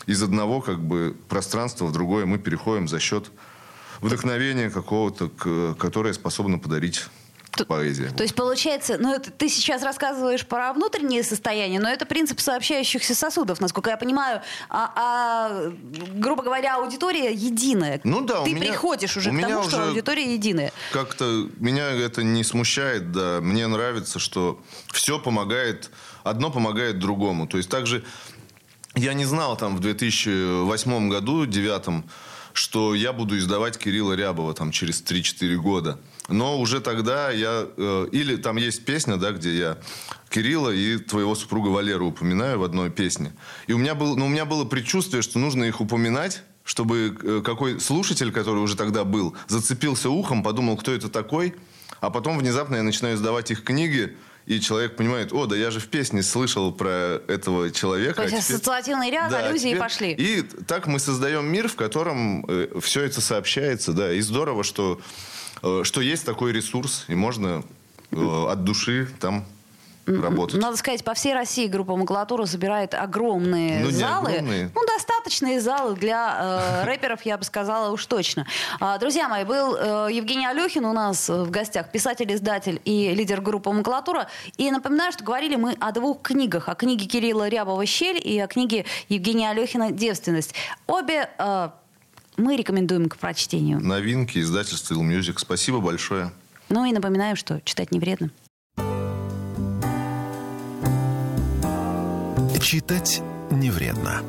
из 0.08 0.22
одного 0.22 0.60
как 0.60 0.84
бы 0.84 1.16
пространства 1.30 1.86
в 1.86 1.94
другое 1.94 2.26
мы 2.26 2.38
переходим 2.38 2.90
за 2.90 3.00
счет 3.00 3.32
вдохновения 4.02 4.70
какого-то, 4.70 5.30
которое 5.78 6.14
способно 6.14 6.60
подарить 6.60 7.04
поэзия. 7.68 8.12
То 8.12 8.22
есть 8.22 8.36
получается, 8.36 8.98
ну 9.00 9.12
это 9.16 9.32
ты 9.32 9.50
сейчас 9.50 9.82
рассказываешь 9.82 10.46
про 10.46 10.74
внутреннее 10.74 11.24
состояние, 11.24 11.80
но 11.80 11.90
это 11.90 12.06
принцип 12.06 12.40
сообщающихся 12.40 13.16
сосудов, 13.16 13.60
насколько 13.60 13.90
я 13.90 13.98
понимаю. 13.98 14.42
А, 14.70 14.92
а, 14.96 15.72
грубо 16.14 16.44
говоря, 16.44 16.76
аудитория 16.76 17.34
единая. 17.34 18.00
Ну 18.04 18.22
да, 18.22 18.42
у 18.42 18.46
Ты 18.46 18.54
меня- 18.54 18.68
приходишь 18.68 19.18
уже 19.18 19.32
к 19.32 19.42
тому, 19.42 19.64
что 19.64 19.78
уже- 19.78 19.88
аудитория 19.88 20.32
единая. 20.36 20.72
Как-то 20.92 21.50
меня 21.58 21.90
это 21.90 22.22
не 22.22 22.44
смущает, 22.44 23.12
да. 23.12 23.40
Мне 23.42 23.66
нравится, 23.66 24.20
что 24.20 24.62
все 24.92 25.18
помогает, 25.18 25.90
одно 26.24 26.52
помогает 26.52 27.00
другому. 27.00 27.48
То 27.48 27.58
есть 27.58 27.70
также 27.72 28.04
я 28.94 29.14
не 29.16 29.26
знал 29.26 29.58
там 29.58 29.76
в 29.76 29.80
2008 29.80 31.10
году, 31.10 31.48
девятом, 31.48 32.08
что 32.58 32.96
я 32.96 33.14
буду 33.14 33.38
издавать 33.38 33.78
Кирилла 33.78 34.14
Рябова 34.14 34.52
там 34.56 34.72
через 34.72 35.04
3-4 35.04 35.56
года. 35.58 36.00
Но 36.28 36.60
уже 36.60 36.82
тогда 36.82 37.30
я... 37.30 37.68
э, 37.78 38.08
или 38.12 38.36
там 38.36 38.58
есть 38.58 38.84
песня, 38.84 39.18
да, 39.18 39.32
где 39.32 39.56
я 39.56 39.78
Кирилла 40.30 40.72
и 40.72 40.98
твоего 40.98 41.36
супруга 41.36 41.68
Валеру 41.68 42.08
упоминаю 42.08 42.58
в 42.58 42.64
одной 42.64 42.90
песне. 42.90 43.32
И 43.68 43.74
у 43.74 43.78
меня, 43.78 43.94
был, 43.94 44.18
ну, 44.18 44.26
у 44.26 44.30
меня 44.30 44.46
было 44.46 44.66
предчувствие, 44.66 45.22
что 45.22 45.38
нужно 45.38 45.66
их 45.66 45.82
упоминать, 45.82 46.42
чтобы 46.64 47.16
э, 47.22 47.42
какой 47.46 47.80
слушатель, 47.80 48.32
который 48.32 48.58
уже 48.58 48.76
тогда 48.76 49.04
был, 49.04 49.36
зацепился 49.48 50.10
ухом, 50.10 50.42
подумал, 50.42 50.78
кто 50.78 50.92
это 50.92 51.10
такой, 51.10 51.54
а 52.02 52.10
потом 52.10 52.40
внезапно 52.40 52.78
я 52.78 52.84
начинаю 52.84 53.18
издавать 53.18 53.52
их 53.52 53.64
книги, 53.64 54.18
и 54.48 54.60
человек 54.62 54.96
понимает, 54.96 55.34
о, 55.34 55.46
да 55.46 55.56
я 55.56 55.70
же 55.72 55.80
в 55.80 55.88
песне 55.90 56.24
слышал 56.24 56.72
про 56.72 57.22
этого 57.28 57.70
человека. 57.70 58.16
То 58.16 58.24
есть 58.24 58.34
а 58.36 58.42
теперь- 58.42 58.56
ассоциативный 58.56 59.12
ряд, 59.12 59.30
Да, 59.30 59.40
аллюзии 59.40 59.68
теперь- 59.70 59.80
пошли. 59.80 60.12
И 60.14 60.42
так 60.42 60.88
мы 60.88 61.00
создаем 61.00 61.46
мир, 61.46 61.68
в 61.68 61.76
котором 61.76 62.48
все 62.82 63.04
это 63.04 63.20
сообщается, 63.22 63.92
да. 63.94 64.12
И 64.14 64.22
здорово, 64.22 64.64
что, 64.64 65.00
э, 65.64 65.82
что 65.84 66.00
есть 66.02 66.26
такой 66.26 66.54
ресурс, 66.54 67.04
и 67.10 67.16
можно 67.16 67.64
э, 68.12 68.46
от 68.50 68.64
души 68.64 69.10
там 69.20 69.46
работать. 70.06 70.62
Надо 70.62 70.78
сказать, 70.78 71.04
по 71.04 71.14
всей 71.14 71.34
России 71.34 71.68
группа 71.68 71.98
макулатура 71.98 72.46
собирает 72.46 72.94
огромные 72.94 73.84
Ну, 73.84 73.92
залы. 73.92 74.30
огромные. 74.32 74.72
Ну, 74.74 74.82
достаточные 75.28 75.60
залы 75.60 75.96
для 75.96 76.38
э, 76.40 76.86
рэперов, 76.86 77.22
я 77.24 77.38
бы 77.38 77.44
сказала 77.44 77.92
уж 77.92 78.06
точно. 78.06 78.48
А, 78.80 78.98
друзья 78.98 79.28
мои, 79.28 79.44
был 79.44 79.76
э, 79.76 80.08
Евгений 80.12 80.48
Алехин 80.48 80.86
у 80.86 80.94
нас 80.94 81.28
в 81.28 81.50
гостях, 81.50 81.92
писатель, 81.92 82.34
издатель 82.34 82.82
и 82.86 83.14
лидер 83.14 83.42
группы 83.42 83.70
макулатура. 83.72 84.30
И 84.56 84.72
напоминаю, 84.72 85.12
что 85.12 85.26
говорили 85.26 85.58
мы 85.58 85.76
о 85.80 85.92
двух 85.92 86.22
книгах. 86.22 86.70
О 86.70 86.76
книге 86.76 87.06
Кирилла 87.06 87.50
Рябова 87.50 87.86
«Щель» 87.86 88.22
и 88.24 88.40
о 88.40 88.48
книге 88.48 88.86
Евгения 89.10 89.50
Алехина 89.50 89.92
«Девственность». 89.92 90.54
Обе 90.88 91.30
э, 91.38 91.70
мы 92.38 92.56
рекомендуем 92.56 93.10
к 93.10 93.18
прочтению. 93.18 93.82
Новинки, 93.82 94.40
издательство 94.40 94.94
Ill 94.94 95.02
Music. 95.02 95.40
Спасибо 95.40 95.82
большое. 95.82 96.32
Ну 96.70 96.86
и 96.86 96.94
напоминаем, 96.94 97.36
что 97.36 97.60
читать 97.66 97.92
не 97.92 98.00
вредно. 98.00 98.30
Читать 102.62 103.22
не 103.50 103.70
вредно. 103.72 104.22